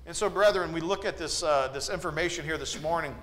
And 0.06 0.16
so, 0.16 0.30
brethren, 0.30 0.72
we 0.72 0.80
look 0.80 1.04
at 1.04 1.18
this, 1.18 1.42
uh, 1.42 1.68
this 1.74 1.90
information 1.90 2.44
here 2.44 2.56
this 2.56 2.80
morning 2.80 3.14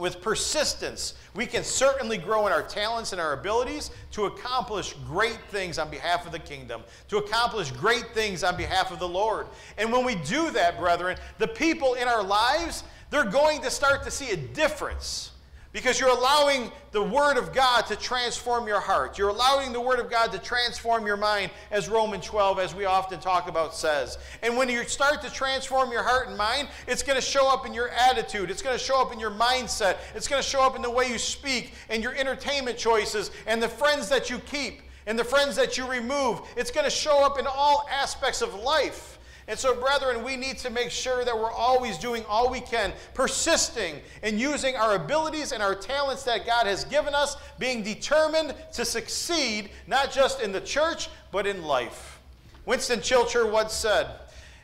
with 0.00 0.20
persistence, 0.20 1.14
we 1.34 1.46
can 1.46 1.62
certainly 1.62 2.18
grow 2.18 2.46
in 2.46 2.52
our 2.52 2.62
talents 2.62 3.12
and 3.12 3.20
our 3.20 3.34
abilities 3.34 3.90
to 4.12 4.24
accomplish 4.24 4.94
great 5.06 5.38
things 5.50 5.78
on 5.78 5.90
behalf 5.90 6.26
of 6.26 6.32
the 6.32 6.38
kingdom, 6.38 6.82
to 7.08 7.18
accomplish 7.18 7.70
great 7.70 8.12
things 8.14 8.42
on 8.42 8.56
behalf 8.56 8.90
of 8.90 8.98
the 8.98 9.08
Lord. 9.08 9.46
And 9.78 9.92
when 9.92 10.04
we 10.04 10.16
do 10.16 10.50
that, 10.50 10.78
brethren, 10.78 11.16
the 11.38 11.46
people 11.46 11.94
in 11.94 12.08
our 12.08 12.22
lives, 12.22 12.82
they're 13.10 13.30
going 13.30 13.60
to 13.62 13.70
start 13.70 14.02
to 14.04 14.10
see 14.10 14.30
a 14.30 14.36
difference 14.36 15.32
because 15.72 16.00
you're 16.00 16.10
allowing 16.10 16.70
the 16.90 17.02
Word 17.02 17.36
of 17.36 17.52
God 17.52 17.86
to 17.86 17.96
transform 17.96 18.66
your 18.66 18.80
heart. 18.80 19.16
You're 19.16 19.28
allowing 19.28 19.72
the 19.72 19.80
Word 19.80 20.00
of 20.00 20.10
God 20.10 20.32
to 20.32 20.38
transform 20.38 21.06
your 21.06 21.16
mind, 21.16 21.52
as 21.70 21.88
Romans 21.88 22.26
12, 22.26 22.58
as 22.58 22.74
we 22.74 22.86
often 22.86 23.20
talk 23.20 23.48
about, 23.48 23.74
says. 23.74 24.18
And 24.42 24.56
when 24.56 24.68
you 24.68 24.82
start 24.84 25.22
to 25.22 25.30
transform 25.30 25.92
your 25.92 26.02
heart 26.02 26.28
and 26.28 26.36
mind, 26.36 26.68
it's 26.88 27.04
going 27.04 27.16
to 27.16 27.24
show 27.24 27.48
up 27.48 27.66
in 27.66 27.72
your 27.72 27.90
attitude. 27.90 28.50
It's 28.50 28.62
going 28.62 28.76
to 28.76 28.82
show 28.82 29.00
up 29.00 29.12
in 29.12 29.20
your 29.20 29.30
mindset. 29.30 29.98
It's 30.14 30.26
going 30.26 30.42
to 30.42 30.48
show 30.48 30.62
up 30.62 30.74
in 30.74 30.82
the 30.82 30.90
way 30.90 31.08
you 31.08 31.18
speak 31.18 31.74
and 31.88 32.02
your 32.02 32.14
entertainment 32.16 32.76
choices 32.76 33.30
and 33.46 33.62
the 33.62 33.68
friends 33.68 34.08
that 34.08 34.28
you 34.28 34.38
keep 34.40 34.82
and 35.06 35.18
the 35.18 35.24
friends 35.24 35.54
that 35.56 35.78
you 35.78 35.88
remove. 35.88 36.40
It's 36.56 36.70
going 36.70 36.84
to 36.84 36.90
show 36.90 37.24
up 37.24 37.38
in 37.38 37.46
all 37.46 37.86
aspects 37.90 38.42
of 38.42 38.54
life. 38.54 39.18
And 39.50 39.58
so, 39.58 39.74
brethren, 39.74 40.22
we 40.22 40.36
need 40.36 40.58
to 40.58 40.70
make 40.70 40.92
sure 40.92 41.24
that 41.24 41.36
we're 41.36 41.50
always 41.50 41.98
doing 41.98 42.24
all 42.28 42.52
we 42.52 42.60
can, 42.60 42.92
persisting 43.14 43.96
in 44.22 44.38
using 44.38 44.76
our 44.76 44.94
abilities 44.94 45.50
and 45.50 45.60
our 45.60 45.74
talents 45.74 46.22
that 46.22 46.46
God 46.46 46.68
has 46.68 46.84
given 46.84 47.16
us, 47.16 47.36
being 47.58 47.82
determined 47.82 48.54
to 48.74 48.84
succeed, 48.84 49.70
not 49.88 50.12
just 50.12 50.40
in 50.40 50.52
the 50.52 50.60
church, 50.60 51.08
but 51.32 51.48
in 51.48 51.64
life. 51.64 52.20
Winston 52.64 53.00
Churchill 53.02 53.50
once 53.50 53.72
said, 53.72 54.06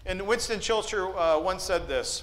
and 0.07 0.25
Winston 0.25 0.61
Churchill 0.61 1.19
uh, 1.19 1.41
once 1.41 1.65
said 1.65 1.89
this 1.89 2.23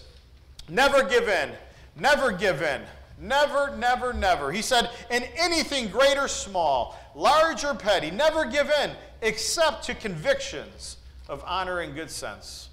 never 0.69 1.03
give 1.03 1.27
in, 1.27 1.51
never 1.97 2.31
give 2.31 2.61
in. 2.61 2.81
Never, 3.19 3.75
never, 3.75 4.13
never. 4.13 4.53
He 4.53 4.61
said, 4.61 4.89
in 5.11 5.23
anything 5.37 5.89
great 5.89 6.17
or 6.17 6.29
small, 6.29 6.97
large 7.13 7.65
or 7.65 7.75
petty, 7.75 8.09
never 8.09 8.45
give 8.45 8.71
in 8.81 8.91
except 9.21 9.83
to 9.83 9.95
convictions 9.95 10.97
of 11.29 11.43
honor 11.45 11.79
and 11.79 11.95
good 11.95 12.09
sense. 12.09 12.69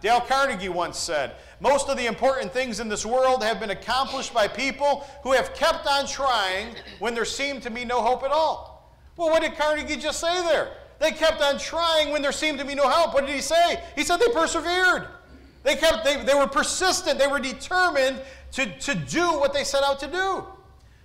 Dale 0.00 0.20
Carnegie 0.20 0.68
once 0.68 0.98
said, 0.98 1.36
Most 1.60 1.88
of 1.88 1.96
the 1.96 2.06
important 2.06 2.52
things 2.52 2.78
in 2.78 2.88
this 2.88 3.06
world 3.06 3.42
have 3.42 3.58
been 3.58 3.70
accomplished 3.70 4.34
by 4.34 4.46
people 4.46 5.06
who 5.22 5.32
have 5.32 5.54
kept 5.54 5.86
on 5.86 6.06
trying 6.06 6.74
when 6.98 7.14
there 7.14 7.24
seemed 7.24 7.62
to 7.62 7.70
be 7.70 7.84
no 7.84 8.02
hope 8.02 8.22
at 8.22 8.30
all. 8.30 8.94
Well, 9.16 9.30
what 9.30 9.40
did 9.42 9.54
Carnegie 9.56 9.96
just 9.96 10.20
say 10.20 10.42
there? 10.42 10.76
They 10.98 11.12
kept 11.12 11.40
on 11.40 11.58
trying 11.58 12.10
when 12.10 12.20
there 12.20 12.32
seemed 12.32 12.58
to 12.58 12.64
be 12.64 12.74
no 12.74 12.88
help. 12.88 13.14
What 13.14 13.26
did 13.26 13.34
he 13.34 13.40
say? 13.40 13.82
He 13.94 14.04
said 14.04 14.18
they 14.18 14.28
persevered. 14.28 15.08
They, 15.62 15.76
kept, 15.76 16.04
they, 16.04 16.22
they 16.22 16.34
were 16.34 16.46
persistent. 16.46 17.18
They 17.18 17.26
were 17.26 17.40
determined 17.40 18.20
to, 18.52 18.66
to 18.80 18.94
do 18.94 19.38
what 19.38 19.54
they 19.54 19.64
set 19.64 19.82
out 19.82 19.98
to 20.00 20.06
do. 20.06 20.44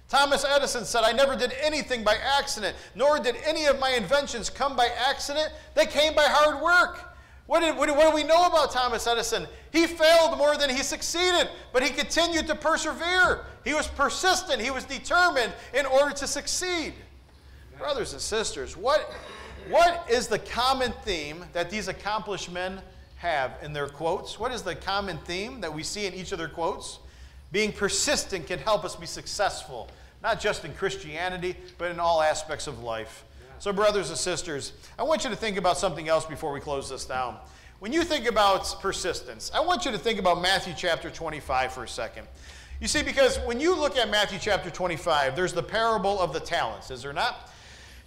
Thomas 0.10 0.44
Edison 0.44 0.86
said, 0.86 1.04
I 1.04 1.12
never 1.12 1.36
did 1.36 1.54
anything 1.62 2.04
by 2.04 2.16
accident, 2.16 2.76
nor 2.96 3.20
did 3.20 3.36
any 3.46 3.66
of 3.66 3.80
my 3.80 3.92
inventions 3.92 4.50
come 4.50 4.76
by 4.76 4.90
accident. 5.08 5.52
They 5.76 5.86
came 5.86 6.16
by 6.16 6.26
hard 6.26 6.62
work. 6.62 7.06
What, 7.46 7.62
did, 7.62 7.78
what, 7.78 7.88
do, 7.88 7.94
what 7.94 8.10
do 8.10 8.16
we 8.16 8.24
know 8.24 8.48
about 8.48 8.72
Thomas 8.72 9.06
Edison? 9.06 9.48
He 9.72 9.86
failed 9.86 10.38
more 10.38 10.58
than 10.58 10.70
he 10.70 10.82
succeeded, 10.82 11.50
but 11.72 11.84
he 11.84 11.90
continued 11.92 12.48
to 12.48 12.56
persevere. 12.56 13.46
He 13.64 13.74
was 13.76 13.88
persistent, 13.88 14.62
he 14.62 14.72
was 14.72 14.84
determined 14.84 15.54
in 15.74 15.86
order 15.86 16.14
to 16.16 16.28
succeed. 16.28 16.94
Brothers 17.78 18.14
and 18.14 18.22
sisters, 18.22 18.76
what, 18.76 19.14
what 19.70 20.08
is 20.10 20.28
the 20.28 20.40
common 20.40 20.92
theme 21.04 21.46
that 21.54 21.70
these 21.70 21.88
accomplished 21.88 22.52
men 22.52 22.82
have 23.18 23.58
in 23.62 23.74
their 23.74 23.88
quotes? 23.88 24.40
What 24.40 24.52
is 24.52 24.64
the 24.64 24.76
common 24.76 25.18
theme 25.20 25.62
that 25.62 25.74
we 25.74 25.84
see 25.84 26.08
in 26.08 26.14
each 26.16 26.32
of 26.32 26.40
their 26.40 26.50
quotes? 26.50 27.00
Being 27.52 27.72
persistent 27.72 28.48
can 28.48 28.60
help 28.60 28.84
us 28.84 28.96
be 28.96 29.06
successful, 29.06 29.90
not 30.22 30.40
just 30.40 30.66
in 30.66 30.74
Christianity, 30.74 31.56
but 31.78 31.92
in 31.92 32.00
all 32.00 32.22
aspects 32.22 32.68
of 32.68 32.84
life. 32.84 33.26
So, 33.58 33.74
brothers 33.74 34.10
and 34.10 34.18
sisters, 34.18 34.74
I 34.98 35.04
want 35.04 35.24
you 35.24 35.30
to 35.30 35.36
think 35.36 35.58
about 35.58 35.78
something 35.78 36.08
else 36.08 36.26
before 36.26 36.52
we 36.52 36.60
close 36.60 36.90
this 36.90 37.06
down. 37.06 37.38
When 37.80 37.92
you 37.92 38.04
think 38.04 38.26
about 38.26 38.82
persistence, 38.82 39.52
I 39.54 39.62
want 39.62 39.86
you 39.86 39.92
to 39.92 39.98
think 39.98 40.20
about 40.20 40.42
Matthew 40.42 40.74
chapter 40.78 41.10
25 41.10 41.74
for 41.74 41.84
a 41.84 41.88
second. 41.88 42.28
You 42.80 42.88
see, 42.88 43.04
because 43.04 43.38
when 43.40 43.60
you 43.60 43.76
look 43.76 43.98
at 43.98 44.10
Matthew 44.10 44.40
chapter 44.40 44.70
25, 44.70 45.36
there's 45.36 45.54
the 45.54 45.64
parable 45.64 46.20
of 46.20 46.34
the 46.34 46.40
talents, 46.40 46.92
is 46.92 47.02
there 47.02 47.14
not? 47.14 47.52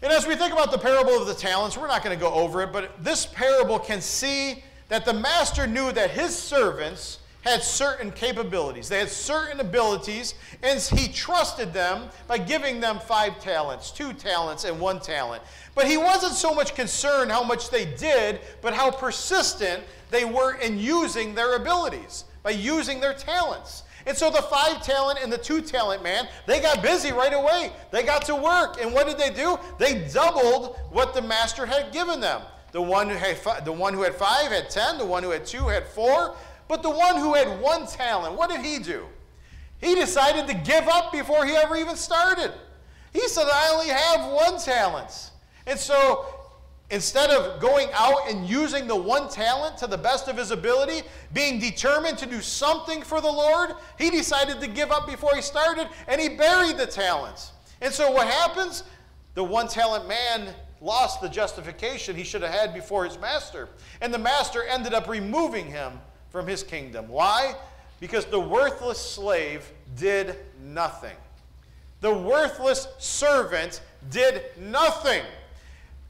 And 0.02 0.12
as 0.12 0.26
we 0.26 0.34
think 0.34 0.52
about 0.52 0.72
the 0.72 0.78
parable 0.78 1.20
of 1.20 1.26
the 1.26 1.34
talents, 1.34 1.76
we're 1.76 1.86
not 1.86 2.02
going 2.02 2.16
to 2.16 2.20
go 2.20 2.32
over 2.32 2.62
it, 2.62 2.72
but 2.72 3.02
this 3.04 3.26
parable 3.26 3.78
can 3.78 4.00
see 4.00 4.64
that 4.88 5.04
the 5.04 5.12
master 5.12 5.66
knew 5.66 5.92
that 5.92 6.10
his 6.10 6.36
servants 6.36 7.18
had 7.42 7.62
certain 7.62 8.10
capabilities. 8.10 8.88
They 8.88 8.98
had 8.98 9.08
certain 9.08 9.60
abilities, 9.60 10.34
and 10.62 10.80
he 10.80 11.12
trusted 11.12 11.72
them 11.72 12.08
by 12.26 12.38
giving 12.38 12.80
them 12.80 12.98
five 12.98 13.38
talents, 13.40 13.90
two 13.90 14.12
talents, 14.12 14.64
and 14.64 14.80
one 14.80 15.00
talent. 15.00 15.42
But 15.74 15.86
he 15.86 15.96
wasn't 15.96 16.32
so 16.32 16.54
much 16.54 16.74
concerned 16.74 17.30
how 17.30 17.42
much 17.42 17.70
they 17.70 17.84
did, 17.84 18.40
but 18.60 18.74
how 18.74 18.90
persistent 18.90 19.82
they 20.10 20.24
were 20.24 20.54
in 20.54 20.78
using 20.78 21.34
their 21.34 21.56
abilities, 21.56 22.24
by 22.42 22.50
using 22.50 23.00
their 23.00 23.14
talents. 23.14 23.82
And 24.06 24.16
so 24.16 24.30
the 24.30 24.42
five 24.42 24.82
talent 24.82 25.20
and 25.22 25.32
the 25.32 25.38
two 25.38 25.60
talent 25.60 26.02
man, 26.02 26.28
they 26.46 26.60
got 26.60 26.82
busy 26.82 27.12
right 27.12 27.32
away. 27.32 27.72
They 27.90 28.02
got 28.02 28.24
to 28.26 28.34
work. 28.34 28.80
And 28.80 28.92
what 28.92 29.06
did 29.06 29.18
they 29.18 29.30
do? 29.30 29.58
They 29.78 30.08
doubled 30.12 30.76
what 30.90 31.14
the 31.14 31.22
master 31.22 31.66
had 31.66 31.92
given 31.92 32.20
them. 32.20 32.42
The 32.72 32.82
one 32.82 33.08
who 33.08 33.14
had, 33.14 33.64
the 33.64 33.72
one 33.72 33.94
who 33.94 34.02
had 34.02 34.14
five 34.14 34.50
had 34.50 34.70
ten, 34.70 34.98
the 34.98 35.04
one 35.04 35.22
who 35.22 35.30
had 35.30 35.44
two 35.44 35.68
had 35.68 35.86
four, 35.86 36.34
but 36.72 36.82
the 36.82 36.88
one 36.88 37.16
who 37.16 37.34
had 37.34 37.60
one 37.60 37.86
talent, 37.86 38.34
what 38.34 38.48
did 38.48 38.62
he 38.62 38.78
do? 38.78 39.04
He 39.82 39.94
decided 39.94 40.46
to 40.46 40.54
give 40.54 40.88
up 40.88 41.12
before 41.12 41.44
he 41.44 41.52
ever 41.52 41.76
even 41.76 41.96
started. 41.96 42.50
He 43.12 43.28
said, 43.28 43.44
I 43.44 43.72
only 43.74 43.88
have 43.88 44.32
one 44.32 44.58
talent. 44.58 45.32
And 45.66 45.78
so 45.78 46.24
instead 46.88 47.28
of 47.28 47.60
going 47.60 47.90
out 47.92 48.30
and 48.30 48.48
using 48.48 48.86
the 48.86 48.96
one 48.96 49.28
talent 49.28 49.76
to 49.78 49.86
the 49.86 49.98
best 49.98 50.28
of 50.28 50.38
his 50.38 50.50
ability, 50.50 51.02
being 51.34 51.60
determined 51.60 52.16
to 52.16 52.26
do 52.26 52.40
something 52.40 53.02
for 53.02 53.20
the 53.20 53.30
Lord, 53.30 53.74
he 53.98 54.08
decided 54.08 54.58
to 54.62 54.66
give 54.66 54.90
up 54.90 55.06
before 55.06 55.34
he 55.34 55.42
started 55.42 55.88
and 56.08 56.18
he 56.18 56.30
buried 56.30 56.78
the 56.78 56.86
talents. 56.86 57.52
And 57.82 57.92
so 57.92 58.10
what 58.10 58.28
happens? 58.28 58.84
The 59.34 59.44
one 59.44 59.68
talent 59.68 60.08
man 60.08 60.54
lost 60.80 61.20
the 61.20 61.28
justification 61.28 62.16
he 62.16 62.24
should 62.24 62.40
have 62.40 62.50
had 62.50 62.72
before 62.72 63.04
his 63.04 63.18
master. 63.18 63.68
And 64.00 64.14
the 64.14 64.18
master 64.18 64.64
ended 64.64 64.94
up 64.94 65.06
removing 65.06 65.66
him 65.66 66.00
from 66.32 66.46
his 66.46 66.64
kingdom. 66.64 67.08
Why? 67.08 67.54
Because 68.00 68.24
the 68.24 68.40
worthless 68.40 68.98
slave 68.98 69.70
did 69.96 70.34
nothing. 70.64 71.16
The 72.00 72.12
worthless 72.12 72.88
servant 72.98 73.82
did 74.10 74.42
nothing. 74.58 75.22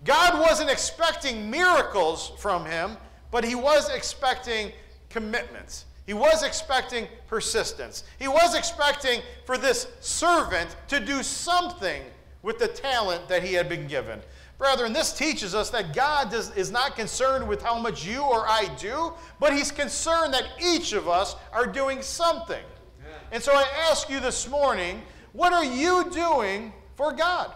God 0.04 0.40
wasn't 0.40 0.70
expecting 0.70 1.50
miracles 1.50 2.32
from 2.38 2.64
him, 2.64 2.96
but 3.30 3.44
he 3.44 3.54
was 3.54 3.90
expecting 3.90 4.72
commitments. 5.10 5.84
He 6.06 6.14
was 6.14 6.42
expecting 6.42 7.06
persistence. 7.26 8.04
He 8.18 8.26
was 8.26 8.54
expecting 8.54 9.20
for 9.44 9.58
this 9.58 9.86
servant 10.00 10.74
to 10.88 10.98
do 10.98 11.22
something 11.22 12.02
with 12.42 12.58
the 12.58 12.68
talent 12.68 13.28
that 13.28 13.42
he 13.42 13.54
had 13.54 13.68
been 13.68 13.86
given. 13.86 14.20
Brethren, 14.62 14.92
this 14.92 15.12
teaches 15.12 15.56
us 15.56 15.70
that 15.70 15.92
God 15.92 16.30
does, 16.30 16.54
is 16.54 16.70
not 16.70 16.94
concerned 16.94 17.48
with 17.48 17.60
how 17.60 17.76
much 17.76 18.06
you 18.06 18.22
or 18.22 18.48
I 18.48 18.70
do, 18.78 19.12
but 19.40 19.52
He's 19.52 19.72
concerned 19.72 20.32
that 20.34 20.44
each 20.64 20.92
of 20.92 21.08
us 21.08 21.34
are 21.52 21.66
doing 21.66 22.00
something. 22.00 22.62
Yeah. 23.00 23.10
And 23.32 23.42
so 23.42 23.52
I 23.56 23.64
ask 23.90 24.08
you 24.08 24.20
this 24.20 24.48
morning 24.48 25.02
what 25.32 25.52
are 25.52 25.64
you 25.64 26.08
doing 26.12 26.72
for 26.94 27.12
God? 27.12 27.52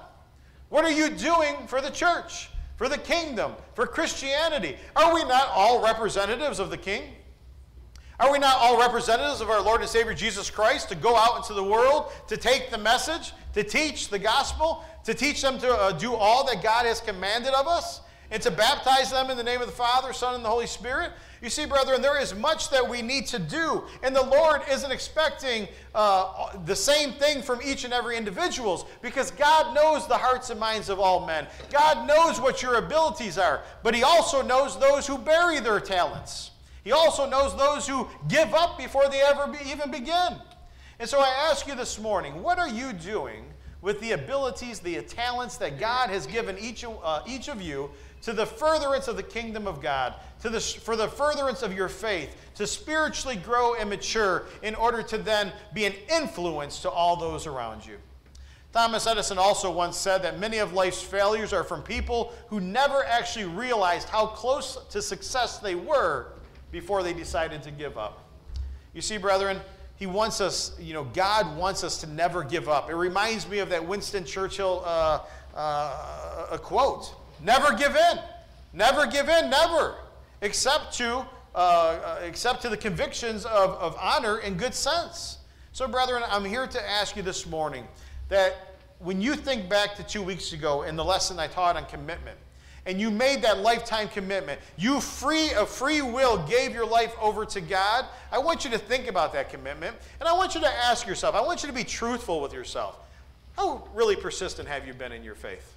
What 0.68 0.84
are 0.84 0.90
you 0.90 1.08
doing 1.08 1.68
for 1.68 1.80
the 1.80 1.90
church, 1.90 2.50
for 2.74 2.88
the 2.88 2.98
kingdom, 2.98 3.52
for 3.74 3.86
Christianity? 3.86 4.76
Are 4.96 5.14
we 5.14 5.22
not 5.22 5.46
all 5.54 5.84
representatives 5.84 6.58
of 6.58 6.70
the 6.70 6.76
King? 6.76 7.04
Are 8.18 8.32
we 8.32 8.38
not 8.38 8.56
all 8.58 8.78
representatives 8.78 9.42
of 9.42 9.50
our 9.50 9.60
Lord 9.60 9.82
and 9.82 9.90
Savior 9.90 10.14
Jesus 10.14 10.48
Christ 10.48 10.88
to 10.88 10.94
go 10.94 11.16
out 11.16 11.36
into 11.36 11.52
the 11.52 11.62
world, 11.62 12.10
to 12.28 12.36
take 12.38 12.70
the 12.70 12.78
message, 12.78 13.32
to 13.52 13.62
teach 13.62 14.08
the 14.08 14.18
gospel, 14.18 14.84
to 15.04 15.12
teach 15.12 15.42
them 15.42 15.58
to 15.58 15.70
uh, 15.70 15.92
do 15.92 16.14
all 16.14 16.46
that 16.46 16.62
God 16.62 16.86
has 16.86 17.00
commanded 17.00 17.52
of 17.52 17.66
us, 17.66 18.00
and 18.30 18.42
to 18.42 18.50
baptize 18.50 19.10
them 19.10 19.30
in 19.30 19.36
the 19.36 19.42
name 19.42 19.60
of 19.60 19.66
the 19.66 19.72
Father, 19.72 20.14
Son, 20.14 20.34
and 20.34 20.44
the 20.44 20.48
Holy 20.48 20.66
Spirit? 20.66 21.12
You 21.42 21.50
see, 21.50 21.66
brethren, 21.66 22.00
there 22.00 22.18
is 22.18 22.34
much 22.34 22.70
that 22.70 22.88
we 22.88 23.02
need 23.02 23.26
to 23.26 23.38
do, 23.38 23.84
and 24.02 24.16
the 24.16 24.22
Lord 24.22 24.62
isn't 24.70 24.90
expecting 24.90 25.68
uh, 25.94 26.56
the 26.64 26.74
same 26.74 27.12
thing 27.12 27.42
from 27.42 27.60
each 27.62 27.84
and 27.84 27.92
every 27.92 28.16
individuals 28.16 28.86
because 29.02 29.30
God 29.30 29.74
knows 29.74 30.08
the 30.08 30.16
hearts 30.16 30.48
and 30.48 30.58
minds 30.58 30.88
of 30.88 30.98
all 30.98 31.26
men. 31.26 31.46
God 31.70 32.08
knows 32.08 32.40
what 32.40 32.62
your 32.62 32.76
abilities 32.76 33.36
are, 33.36 33.60
but 33.82 33.94
He 33.94 34.02
also 34.02 34.40
knows 34.40 34.78
those 34.78 35.06
who 35.06 35.18
bury 35.18 35.60
their 35.60 35.80
talents. 35.80 36.52
He 36.86 36.92
also 36.92 37.28
knows 37.28 37.56
those 37.56 37.84
who 37.88 38.06
give 38.28 38.54
up 38.54 38.78
before 38.78 39.08
they 39.08 39.20
ever 39.20 39.48
be, 39.48 39.58
even 39.68 39.90
begin. 39.90 40.36
And 41.00 41.08
so 41.08 41.18
I 41.18 41.48
ask 41.50 41.66
you 41.66 41.74
this 41.74 41.98
morning 41.98 42.44
what 42.44 42.60
are 42.60 42.68
you 42.68 42.92
doing 42.92 43.44
with 43.82 44.00
the 44.00 44.12
abilities, 44.12 44.78
the 44.78 45.02
talents 45.02 45.56
that 45.56 45.80
God 45.80 46.10
has 46.10 46.28
given 46.28 46.56
each, 46.56 46.84
uh, 46.84 47.22
each 47.26 47.48
of 47.48 47.60
you 47.60 47.90
to 48.22 48.32
the 48.32 48.46
furtherance 48.46 49.08
of 49.08 49.16
the 49.16 49.22
kingdom 49.24 49.66
of 49.66 49.82
God, 49.82 50.14
to 50.42 50.48
the, 50.48 50.60
for 50.60 50.94
the 50.94 51.08
furtherance 51.08 51.62
of 51.62 51.74
your 51.74 51.88
faith, 51.88 52.36
to 52.54 52.68
spiritually 52.68 53.34
grow 53.34 53.74
and 53.74 53.90
mature 53.90 54.44
in 54.62 54.76
order 54.76 55.02
to 55.02 55.18
then 55.18 55.52
be 55.74 55.86
an 55.86 55.94
influence 56.08 56.82
to 56.82 56.88
all 56.88 57.16
those 57.16 57.48
around 57.48 57.84
you? 57.84 57.96
Thomas 58.72 59.08
Edison 59.08 59.38
also 59.38 59.72
once 59.72 59.96
said 59.96 60.22
that 60.22 60.38
many 60.38 60.58
of 60.58 60.72
life's 60.72 61.02
failures 61.02 61.52
are 61.52 61.64
from 61.64 61.82
people 61.82 62.32
who 62.46 62.60
never 62.60 63.04
actually 63.06 63.46
realized 63.46 64.08
how 64.08 64.26
close 64.26 64.78
to 64.90 65.02
success 65.02 65.58
they 65.58 65.74
were 65.74 66.35
before 66.70 67.02
they 67.02 67.12
decided 67.12 67.62
to 67.62 67.70
give 67.70 67.96
up. 67.96 68.24
You 68.92 69.02
see, 69.02 69.18
brethren, 69.18 69.60
he 69.96 70.06
wants 70.06 70.40
us, 70.40 70.76
you 70.78 70.92
know, 70.92 71.04
God 71.04 71.56
wants 71.56 71.82
us 71.82 71.98
to 72.02 72.06
never 72.06 72.42
give 72.42 72.68
up. 72.68 72.90
It 72.90 72.94
reminds 72.94 73.48
me 73.48 73.58
of 73.60 73.70
that 73.70 73.86
Winston 73.86 74.24
Churchill 74.24 74.82
uh, 74.84 75.20
uh, 75.54 76.46
a 76.50 76.58
quote 76.58 77.14
Never 77.42 77.74
give 77.74 77.94
in. 77.94 78.18
Never 78.72 79.06
give 79.06 79.28
in, 79.28 79.50
never. 79.50 79.96
Except 80.40 80.92
to, 80.94 81.26
uh, 81.54 81.58
uh, 81.58 82.20
except 82.22 82.62
to 82.62 82.68
the 82.68 82.76
convictions 82.76 83.44
of, 83.44 83.70
of 83.70 83.96
honor 84.00 84.38
and 84.38 84.58
good 84.58 84.74
sense. 84.74 85.38
So, 85.72 85.86
brethren, 85.86 86.22
I'm 86.28 86.44
here 86.44 86.66
to 86.66 86.90
ask 86.90 87.16
you 87.16 87.22
this 87.22 87.46
morning 87.46 87.86
that 88.28 88.76
when 88.98 89.20
you 89.20 89.34
think 89.34 89.68
back 89.68 89.94
to 89.96 90.02
two 90.02 90.22
weeks 90.22 90.52
ago 90.52 90.82
in 90.82 90.96
the 90.96 91.04
lesson 91.04 91.38
I 91.38 91.46
taught 91.46 91.76
on 91.76 91.84
commitment, 91.86 92.38
and 92.86 93.00
you 93.00 93.10
made 93.10 93.42
that 93.42 93.58
lifetime 93.58 94.08
commitment, 94.08 94.60
you 94.78 95.00
free 95.00 95.52
of 95.52 95.68
free 95.68 96.02
will 96.02 96.38
gave 96.46 96.72
your 96.72 96.86
life 96.86 97.14
over 97.20 97.44
to 97.44 97.60
God, 97.60 98.06
I 98.30 98.38
want 98.38 98.64
you 98.64 98.70
to 98.70 98.78
think 98.78 99.08
about 99.08 99.32
that 99.32 99.50
commitment. 99.50 99.96
And 100.20 100.28
I 100.28 100.32
want 100.32 100.54
you 100.54 100.60
to 100.60 100.68
ask 100.68 101.06
yourself, 101.06 101.34
I 101.34 101.40
want 101.40 101.62
you 101.62 101.68
to 101.68 101.74
be 101.74 101.84
truthful 101.84 102.40
with 102.40 102.52
yourself. 102.52 102.96
How 103.56 103.88
really 103.92 104.14
persistent 104.14 104.68
have 104.68 104.86
you 104.86 104.94
been 104.94 105.10
in 105.10 105.24
your 105.24 105.34
faith? 105.34 105.74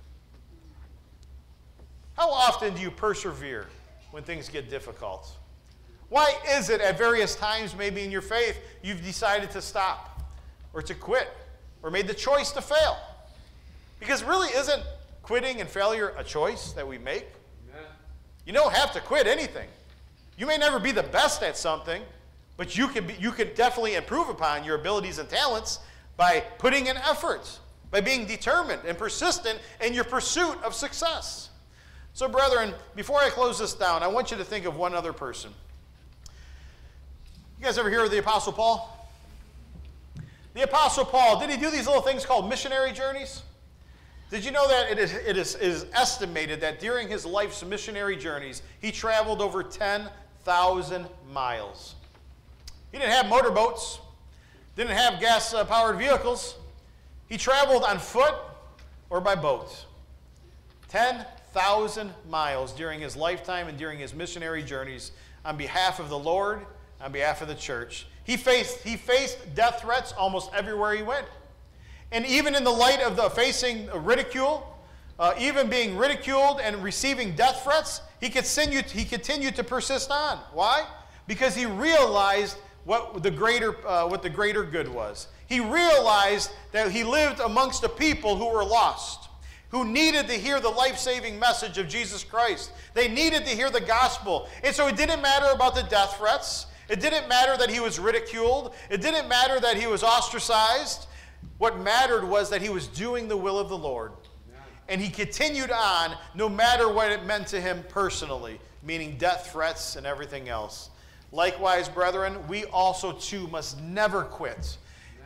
How 2.16 2.30
often 2.30 2.76
do 2.76 2.82
you 2.82 2.92
persevere 2.92 3.68
when 4.12 4.22
things 4.24 4.48
get 4.48 4.70
difficult? 4.70 5.32
Why 6.10 6.34
is 6.52 6.70
it 6.70 6.82
at 6.82 6.98
various 6.98 7.36
times, 7.36 7.76
maybe 7.76 8.04
in 8.04 8.12
your 8.12 8.22
faith, 8.22 8.60
you've 8.84 9.04
decided 9.04 9.52
to 9.52 9.62
stop 9.62 10.22
or 10.74 10.82
to 10.82 10.94
quit 10.94 11.30
or 11.82 11.90
made 11.90 12.08
the 12.08 12.14
choice 12.14 12.52
to 12.52 12.62
fail? 12.62 12.98
Because 14.00 14.24
really, 14.24 14.50
isn't 14.50 14.84
quitting 15.30 15.62
and 15.62 15.70
failure 15.70 16.12
a 16.18 16.24
choice 16.24 16.72
that 16.72 16.88
we 16.88 16.98
make? 16.98 17.28
Amen. 17.70 17.86
You 18.48 18.54
don't 18.54 18.74
have 18.74 18.92
to 18.94 19.00
quit 19.00 19.28
anything. 19.28 19.70
You 20.40 20.48
may 20.48 20.58
never 20.58 20.80
be 20.80 20.92
the 20.92 21.04
best 21.04 21.44
at 21.44 21.56
something, 21.56 22.02
but 22.58 22.76
you 22.76 22.88
can, 22.88 23.06
be, 23.06 23.14
you 23.20 23.32
can 23.32 23.54
definitely 23.54 23.94
improve 23.94 24.28
upon 24.30 24.64
your 24.64 24.78
abilities 24.78 25.20
and 25.20 25.30
talents 25.30 25.82
by 26.18 26.40
putting 26.58 26.88
in 26.88 26.98
efforts, 26.98 27.60
by 27.92 28.02
being 28.02 28.26
determined 28.26 28.82
and 28.88 28.98
persistent 28.98 29.60
in 29.86 29.94
your 29.94 30.04
pursuit 30.04 30.58
of 30.64 30.74
success. 30.74 31.52
So, 32.14 32.28
brethren, 32.28 32.74
before 32.96 33.20
I 33.20 33.30
close 33.30 33.60
this 33.60 33.76
down, 33.76 34.02
I 34.02 34.08
want 34.08 34.32
you 34.32 34.38
to 34.38 34.44
think 34.44 34.66
of 34.66 34.78
one 34.78 34.96
other 34.96 35.14
person. 35.14 35.52
You 37.60 37.66
guys 37.66 37.78
ever 37.78 37.92
hear 37.92 38.04
of 38.04 38.10
the 38.10 38.18
Apostle 38.18 38.54
Paul? 38.54 39.08
The 40.56 40.64
Apostle 40.64 41.06
Paul, 41.06 41.40
did 41.40 41.52
he 41.52 41.58
do 41.58 41.70
these 41.70 41.86
little 41.86 42.02
things 42.02 42.26
called 42.26 42.50
missionary 42.50 42.94
journeys? 42.94 43.44
Did 44.30 44.46
you 44.46 44.52
know 44.52 44.68
that 44.68 44.92
it 44.92 45.00
is, 45.00 45.14
it 45.14 45.38
is, 45.38 45.56
is 45.56 45.88
estimated 45.94 46.62
that 46.62 46.80
during 46.80 47.08
his 47.08 47.26
life's 47.26 47.64
missionary 47.64 48.16
journeys, 48.16 48.62
he 48.80 48.92
traveled 48.92 49.42
over 49.42 49.64
10,000 49.64 51.08
miles? 51.32 51.96
He 52.92 53.00
didn't 53.00 53.12
have 53.12 53.28
motorboats, 53.28 54.00
didn't 54.76 54.96
have 54.96 55.20
gas 55.20 55.54
powered 55.68 55.98
vehicles. 55.98 56.56
He 57.28 57.38
traveled 57.38 57.84
on 57.84 57.98
foot 57.98 58.36
or 59.10 59.20
by 59.20 59.36
boat. 59.36 59.86
10,000 60.90 62.12
miles 62.30 62.72
during 62.74 63.00
his 63.00 63.16
lifetime 63.16 63.68
and 63.68 63.78
during 63.78 63.98
his 63.98 64.14
missionary 64.14 64.64
journeys 64.64 65.12
on 65.44 65.58
behalf 65.58 66.00
of 66.00 66.10
the 66.10 66.18
Lord, 66.18 66.66
on 67.02 67.12
behalf 67.12 67.42
of 67.42 67.48
the 67.48 67.56
church. 67.56 68.08
He 68.24 68.38
faced, 68.38 68.80
he 68.84 68.96
faced 68.96 69.56
death 69.56 69.82
threats 69.82 70.14
almost 70.14 70.52
everywhere 70.54 70.96
he 70.96 71.02
went. 71.02 71.26
And 72.12 72.26
even 72.26 72.56
in 72.56 72.64
the 72.64 72.72
light 72.72 73.02
of 73.02 73.16
the 73.16 73.30
facing 73.30 73.88
ridicule, 74.04 74.78
uh, 75.20 75.34
even 75.38 75.70
being 75.70 75.98
ridiculed 75.98 76.60
and 76.60 76.84
receiving 76.84 77.36
death 77.36 77.64
threats, 77.64 78.02
he 78.20 78.30
continued, 78.30 78.86
he 78.86 79.06
continued 79.06 79.56
to 79.56 79.64
persist 79.64 80.10
on. 80.12 80.38
Why? 80.54 80.86
Because 81.28 81.56
he 81.56 81.66
realized 81.66 82.58
what 82.86 83.22
the 83.22 83.30
greater, 83.30 83.76
uh, 83.88 84.08
what 84.08 84.24
the 84.24 84.30
greater 84.30 84.64
good 84.64 84.88
was. 84.88 85.28
He 85.46 85.60
realized 85.60 86.52
that 86.72 86.92
he 86.92 87.04
lived 87.04 87.40
amongst 87.40 87.84
a 87.84 87.90
people 87.90 88.36
who 88.36 88.50
were 88.50 88.64
lost, 88.64 89.30
who 89.70 89.86
needed 89.86 90.28
to 90.28 90.34
hear 90.34 90.60
the 90.60 90.70
life 90.70 90.98
saving 90.98 91.38
message 91.38 91.78
of 91.78 91.88
Jesus 91.88 92.24
Christ. 92.24 92.72
They 92.94 93.08
needed 93.08 93.46
to 93.46 93.52
hear 93.52 93.70
the 93.70 93.82
gospel. 93.82 94.48
And 94.64 94.74
so 94.74 94.88
it 94.88 94.96
didn't 94.96 95.22
matter 95.22 95.48
about 95.54 95.76
the 95.76 95.84
death 95.84 96.18
threats. 96.18 96.66
It 96.88 97.00
didn't 97.02 97.28
matter 97.28 97.56
that 97.58 97.70
he 97.70 97.80
was 97.80 98.00
ridiculed. 98.00 98.74
It 98.90 99.02
didn't 99.02 99.28
matter 99.28 99.60
that 99.60 99.78
he 99.78 99.86
was 99.86 100.02
ostracized. 100.02 101.08
What 101.60 101.78
mattered 101.82 102.24
was 102.24 102.50
that 102.50 102.62
he 102.62 102.70
was 102.70 102.88
doing 102.88 103.28
the 103.28 103.38
will 103.38 103.60
of 103.60 103.70
the 103.70 103.78
Lord. 103.78 104.14
And 104.88 105.00
he 105.00 105.10
continued 105.10 105.72
on 105.72 106.16
no 106.34 106.50
matter 106.50 106.92
what 106.92 107.12
it 107.12 107.26
meant 107.26 107.48
to 107.50 107.62
him 107.62 107.84
personally, 107.90 108.60
meaning 108.82 109.18
death 109.18 109.52
threats 109.52 109.96
and 109.98 110.08
everything 110.08 110.50
else. 110.50 110.90
Likewise, 111.32 111.88
brethren, 111.88 112.38
we 112.48 112.66
also 112.66 113.12
too 113.12 113.46
must 113.50 113.80
never 113.82 114.24
quit, 114.24 114.78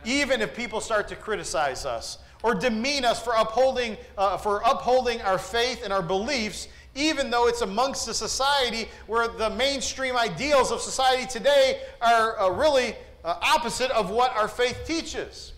even 0.04 0.42
if 0.42 0.54
people 0.54 0.80
start 0.80 1.08
to 1.08 1.16
criticize 1.16 1.86
us 1.86 2.18
or 2.42 2.54
demean 2.54 3.06
us 3.06 3.22
for 3.22 3.32
upholding, 3.34 3.96
uh, 4.18 4.36
for 4.36 4.60
upholding 4.66 5.22
our 5.22 5.38
faith 5.38 5.82
and 5.82 5.92
our 5.92 6.02
beliefs, 6.02 6.68
even 6.94 7.30
though 7.30 7.46
it's 7.46 7.62
amongst 7.62 8.06
a 8.08 8.12
society 8.12 8.88
where 9.06 9.28
the 9.28 9.48
mainstream 9.50 10.16
ideals 10.16 10.70
of 10.70 10.80
society 10.80 11.26
today 11.26 11.80
are 12.02 12.38
uh, 12.38 12.50
really 12.50 12.96
uh, 13.24 13.38
opposite 13.40 13.90
of 13.92 14.10
what 14.10 14.36
our 14.36 14.48
faith 14.48 14.82
teaches. 14.84 15.53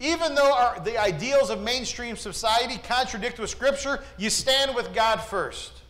Even 0.00 0.34
though 0.34 0.52
our, 0.52 0.80
the 0.80 0.98
ideals 0.98 1.50
of 1.50 1.62
mainstream 1.62 2.16
society 2.16 2.78
contradict 2.78 3.38
with 3.38 3.50
Scripture, 3.50 4.02
you 4.18 4.28
stand 4.30 4.74
with 4.74 4.94
God 4.94 5.20
first. 5.20 5.82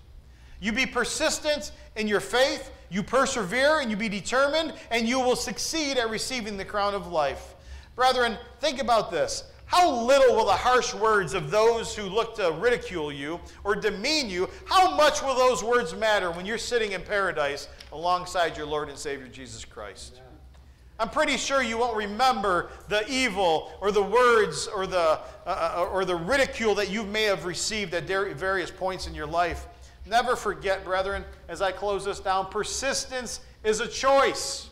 You 0.61 0.73
be 0.73 0.87
persistent 0.87 1.73
in 1.97 2.07
your 2.07 2.21
faith, 2.21 2.71
you 2.91 3.03
persevere, 3.03 3.81
and 3.81 3.91
you 3.91 3.97
be 3.97 4.09
determined, 4.09 4.75
and 4.91 5.09
you 5.09 5.21
will 5.21 5.37
succeed 5.37 5.97
at 5.97 6.11
receiving 6.11 6.57
the 6.57 6.65
crown 6.65 6.95
of 6.95 7.09
life. 7.09 7.55
Brethren, 7.97 8.37
think 8.61 8.81
about 8.81 9.11
this. 9.11 9.45
How 9.67 9.91
little 9.91 10.37
will 10.37 10.47
the 10.47 10.53
harsh 10.53 10.95
words 10.95 11.33
of 11.33 11.51
those 11.51 11.97
who 11.97 12.03
look 12.05 12.37
to 12.37 12.53
ridicule 12.53 13.11
you 13.11 13.41
or 13.65 13.75
demean 13.75 14.29
you, 14.29 14.49
how 14.67 14.95
much 14.95 15.23
will 15.23 15.35
those 15.35 15.65
words 15.65 15.95
matter 15.95 16.31
when 16.31 16.45
you're 16.45 16.59
sitting 16.59 16.93
in 16.93 17.03
paradise 17.03 17.69
alongside 17.93 18.57
your 18.57 18.67
Lord 18.67 18.89
and 18.89 18.99
Savior 18.99 19.27
Jesus 19.27 19.65
Christ? 19.65 20.21
I'm 20.99 21.09
pretty 21.09 21.37
sure 21.37 21.61
you 21.61 21.77
won't 21.77 21.97
remember 21.97 22.71
the 22.89 23.05
evil 23.11 23.73
or 23.81 23.91
the 23.91 24.03
words 24.03 24.69
or 24.69 24.87
the, 24.87 25.19
uh, 25.47 25.75
uh, 25.77 25.89
or 25.91 26.05
the 26.05 26.15
ridicule 26.15 26.75
that 26.77 26.89
you 26.89 27.03
may 27.03 27.25
have 27.25 27.45
received 27.45 27.95
at 27.95 28.05
various 28.05 28.71
points 28.71 29.09
in 29.09 29.15
your 29.15 29.27
life. 29.27 29.67
Never 30.07 30.37
forget, 30.37 30.85
brethren, 30.85 31.25
as 31.49 31.63
I 31.63 31.73
close 31.73 32.05
this 32.05 32.21
down, 32.21 32.47
persistence 32.47 33.41
is 33.65 33.81
a 33.81 33.89
choice. 33.89 34.69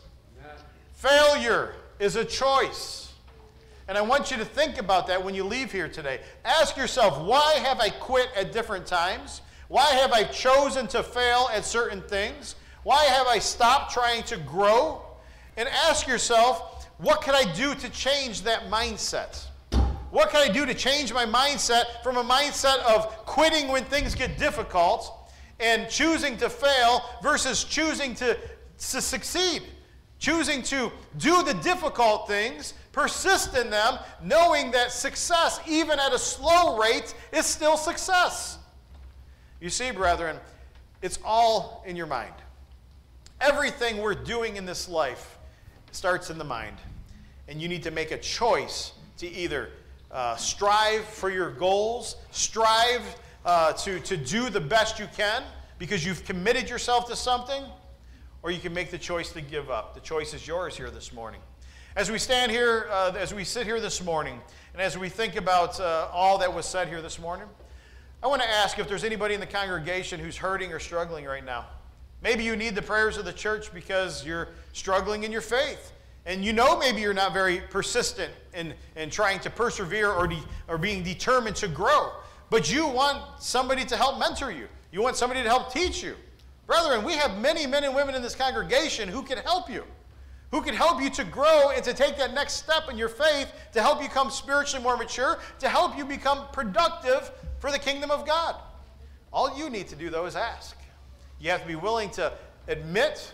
Failure 0.93 1.75
is 1.99 2.15
a 2.15 2.23
choice. 2.23 3.11
And 3.89 3.97
I 3.97 4.01
want 4.01 4.31
you 4.31 4.37
to 4.37 4.45
think 4.45 4.77
about 4.77 5.07
that 5.07 5.21
when 5.21 5.35
you 5.35 5.43
leave 5.43 5.71
here 5.71 5.89
today. 5.89 6.21
Ask 6.45 6.77
yourself, 6.77 7.19
why 7.19 7.55
have 7.55 7.81
I 7.81 7.89
quit 7.89 8.29
at 8.37 8.53
different 8.53 8.85
times? 8.85 9.41
Why 9.67 9.87
have 9.95 10.13
I 10.13 10.23
chosen 10.23 10.87
to 10.87 11.03
fail 11.03 11.49
at 11.51 11.65
certain 11.65 12.01
things? 12.03 12.55
Why 12.83 13.03
have 13.05 13.27
I 13.27 13.39
stopped 13.39 13.91
trying 13.91 14.23
to 14.23 14.37
grow? 14.37 15.01
And 15.57 15.69
ask 15.69 16.07
yourself, 16.07 16.87
what 16.97 17.21
can 17.21 17.35
I 17.35 17.51
do 17.53 17.75
to 17.75 17.89
change 17.89 18.43
that 18.43 18.69
mindset? 18.69 19.45
What 20.11 20.29
can 20.29 20.47
I 20.47 20.53
do 20.53 20.65
to 20.65 20.73
change 20.73 21.11
my 21.11 21.25
mindset 21.25 22.03
from 22.03 22.17
a 22.17 22.23
mindset 22.23 22.77
of 22.83 23.07
quitting 23.25 23.69
when 23.69 23.83
things 23.85 24.13
get 24.13 24.37
difficult 24.37 25.31
and 25.59 25.89
choosing 25.89 26.37
to 26.37 26.49
fail 26.49 27.01
versus 27.23 27.63
choosing 27.63 28.13
to, 28.15 28.35
to 28.35 29.01
succeed? 29.01 29.63
Choosing 30.19 30.61
to 30.63 30.91
do 31.17 31.43
the 31.43 31.55
difficult 31.55 32.27
things, 32.27 32.75
persist 32.91 33.57
in 33.57 33.69
them, 33.69 33.97
knowing 34.23 34.71
that 34.71 34.91
success, 34.91 35.59
even 35.67 35.99
at 35.99 36.13
a 36.13 36.19
slow 36.19 36.79
rate, 36.79 37.13
is 37.33 37.45
still 37.45 37.75
success. 37.75 38.59
You 39.59 39.69
see, 39.69 39.91
brethren, 39.91 40.37
it's 41.01 41.19
all 41.25 41.83
in 41.87 41.95
your 41.95 42.07
mind. 42.07 42.33
Everything 43.41 43.97
we're 43.97 44.13
doing 44.13 44.55
in 44.55 44.65
this 44.65 44.87
life 44.87 45.37
starts 45.95 46.29
in 46.29 46.37
the 46.37 46.43
mind. 46.43 46.77
And 47.47 47.61
you 47.61 47.67
need 47.67 47.83
to 47.83 47.91
make 47.91 48.11
a 48.11 48.17
choice 48.17 48.93
to 49.17 49.27
either 49.27 49.69
uh, 50.11 50.35
strive 50.35 51.03
for 51.05 51.29
your 51.29 51.51
goals, 51.51 52.17
strive 52.31 53.01
uh, 53.45 53.73
to, 53.73 53.99
to 53.99 54.17
do 54.17 54.49
the 54.49 54.61
best 54.61 54.99
you 54.99 55.07
can 55.15 55.43
because 55.79 56.05
you've 56.05 56.23
committed 56.25 56.69
yourself 56.69 57.07
to 57.09 57.15
something, 57.15 57.63
or 58.41 58.51
you 58.51 58.59
can 58.59 58.73
make 58.73 58.91
the 58.91 58.97
choice 58.97 59.31
to 59.31 59.41
give 59.41 59.69
up. 59.69 59.93
The 59.93 60.01
choice 60.01 60.33
is 60.33 60.47
yours 60.47 60.77
here 60.77 60.89
this 60.89 61.13
morning. 61.13 61.41
As 61.95 62.09
we 62.09 62.17
stand 62.17 62.51
here, 62.51 62.87
uh, 62.89 63.13
as 63.17 63.33
we 63.33 63.43
sit 63.43 63.65
here 63.65 63.79
this 63.79 64.03
morning, 64.03 64.39
and 64.73 64.81
as 64.81 64.97
we 64.97 65.09
think 65.09 65.35
about 65.35 65.79
uh, 65.79 66.07
all 66.11 66.37
that 66.39 66.53
was 66.53 66.65
said 66.65 66.87
here 66.87 67.01
this 67.01 67.19
morning, 67.19 67.47
I 68.23 68.27
want 68.27 68.41
to 68.41 68.49
ask 68.49 68.79
if 68.79 68.87
there's 68.87 69.03
anybody 69.03 69.33
in 69.33 69.39
the 69.39 69.45
congregation 69.45 70.19
who's 70.19 70.37
hurting 70.37 70.71
or 70.71 70.79
struggling 70.79 71.25
right 71.25 71.45
now. 71.45 71.65
Maybe 72.23 72.43
you 72.43 72.55
need 72.55 72.73
the 72.73 72.81
prayers 72.81 73.17
of 73.17 73.25
the 73.25 73.33
church 73.33 73.73
because 73.73 74.25
you're 74.25 74.47
struggling 74.71 75.23
in 75.23 75.31
your 75.31 75.41
faith. 75.41 75.91
And 76.25 76.43
you 76.43 76.53
know 76.53 76.79
maybe 76.79 77.01
you're 77.01 77.13
not 77.13 77.33
very 77.33 77.59
persistent 77.69 78.31
in, 78.53 78.73
in 78.95 79.09
trying 79.09 79.41
to 79.41 79.49
persevere 79.49 80.09
or, 80.09 80.27
de, 80.27 80.39
or 80.69 80.77
being 80.77 81.03
determined 81.03 81.57
to 81.57 81.67
grow. 81.67 82.11
But 82.49 82.71
you 82.71 82.87
want 82.87 83.21
somebody 83.39 83.83
to 83.85 83.97
help 83.97 84.19
mentor 84.19 84.51
you. 84.51 84.67
You 84.91 85.01
want 85.01 85.17
somebody 85.17 85.43
to 85.43 85.49
help 85.49 85.73
teach 85.73 86.01
you. 86.01 86.15
Brethren, 86.65 87.03
we 87.03 87.13
have 87.13 87.37
many 87.39 87.67
men 87.67 87.83
and 87.83 87.93
women 87.93 88.15
in 88.15 88.21
this 88.21 88.35
congregation 88.35 89.09
who 89.09 89.21
can 89.21 89.37
help 89.39 89.69
you, 89.69 89.83
who 90.51 90.61
can 90.61 90.73
help 90.73 91.01
you 91.01 91.09
to 91.09 91.25
grow 91.25 91.71
and 91.71 91.83
to 91.83 91.93
take 91.93 92.15
that 92.17 92.33
next 92.33 92.53
step 92.53 92.83
in 92.89 92.97
your 92.97 93.09
faith, 93.09 93.51
to 93.73 93.81
help 93.81 94.01
you 94.01 94.07
become 94.07 94.29
spiritually 94.29 94.81
more 94.81 94.95
mature, 94.95 95.39
to 95.59 95.67
help 95.67 95.97
you 95.97 96.05
become 96.05 96.45
productive 96.53 97.31
for 97.59 97.69
the 97.69 97.79
kingdom 97.79 98.11
of 98.11 98.25
God. 98.25 98.55
All 99.33 99.57
you 99.57 99.69
need 99.69 99.89
to 99.89 99.95
do, 99.95 100.09
though, 100.09 100.25
is 100.25 100.37
ask. 100.37 100.77
You 101.43 101.49
have 101.49 101.61
to 101.61 101.67
be 101.67 101.75
willing 101.75 102.09
to 102.11 102.31
admit 102.69 103.33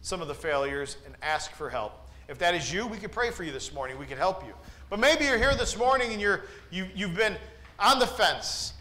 some 0.00 0.20
of 0.20 0.26
the 0.26 0.34
failures 0.34 0.96
and 1.06 1.14
ask 1.22 1.52
for 1.52 1.70
help. 1.70 2.08
If 2.26 2.36
that 2.38 2.52
is 2.52 2.72
you, 2.72 2.84
we 2.84 2.98
can 2.98 3.10
pray 3.10 3.30
for 3.30 3.44
you 3.44 3.52
this 3.52 3.72
morning. 3.72 3.96
We 3.96 4.06
can 4.06 4.18
help 4.18 4.44
you. 4.44 4.52
But 4.90 4.98
maybe 4.98 5.24
you're 5.24 5.38
here 5.38 5.54
this 5.54 5.78
morning 5.78 6.10
and 6.10 6.20
you're, 6.20 6.42
you, 6.72 6.88
you've 6.96 7.14
been 7.14 7.36
on 7.78 8.00
the 8.00 8.08
fence. 8.08 8.72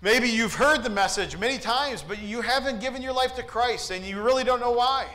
Maybe 0.00 0.28
you've 0.28 0.54
heard 0.54 0.82
the 0.82 0.90
message 0.90 1.38
many 1.38 1.58
times, 1.58 2.02
but 2.02 2.20
you 2.20 2.40
haven't 2.40 2.80
given 2.80 3.02
your 3.02 3.12
life 3.12 3.36
to 3.36 3.42
Christ 3.44 3.92
and 3.92 4.04
you 4.04 4.20
really 4.20 4.42
don't 4.42 4.58
know 4.58 4.72
why. 4.72 5.06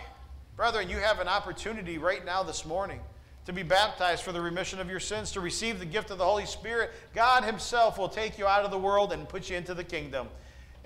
Brethren, 0.56 0.90
you 0.90 0.96
have 0.96 1.20
an 1.20 1.28
opportunity 1.28 1.98
right 1.98 2.26
now 2.26 2.42
this 2.42 2.66
morning 2.66 3.02
to 3.48 3.52
be 3.52 3.64
baptized 3.64 4.24
for 4.24 4.32
the 4.32 4.40
remission 4.40 4.80
of 4.80 4.90
your 4.90 5.02
sins, 5.02 5.34
to 5.34 5.42
receive 5.42 5.80
the 5.80 5.86
gift 5.86 6.10
of 6.10 6.20
the 6.20 6.26
Holy 6.26 6.46
Spirit. 6.46 6.92
God 7.14 7.44
Himself 7.44 7.98
will 7.98 8.08
take 8.08 8.38
you 8.38 8.48
out 8.48 8.64
of 8.64 8.72
the 8.72 8.80
world 8.80 9.12
and 9.12 9.28
put 9.28 9.50
you 9.50 9.58
into 9.58 9.74
the 9.74 9.84
kingdom 9.84 10.30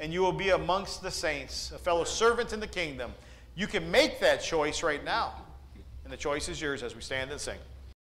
and 0.02 0.12
you 0.12 0.22
will 0.22 0.34
be 0.34 0.50
amongst 0.50 1.04
the 1.04 1.12
saints, 1.12 1.72
a 1.72 1.78
fellow 1.78 2.04
servant 2.04 2.54
in 2.54 2.60
the 2.60 2.68
kingdom. 2.68 3.14
You 3.54 3.68
can 3.68 3.90
make 3.92 4.20
that 4.20 4.42
choice 4.42 4.82
right 4.82 5.04
now. 5.06 5.36
And 6.04 6.12
the 6.12 6.18
choice 6.18 6.50
is 6.50 6.60
yours 6.60 6.82
as 6.82 6.96
we 6.96 7.02
stand 7.02 7.30
and 7.30 7.40
sing. 7.40 7.60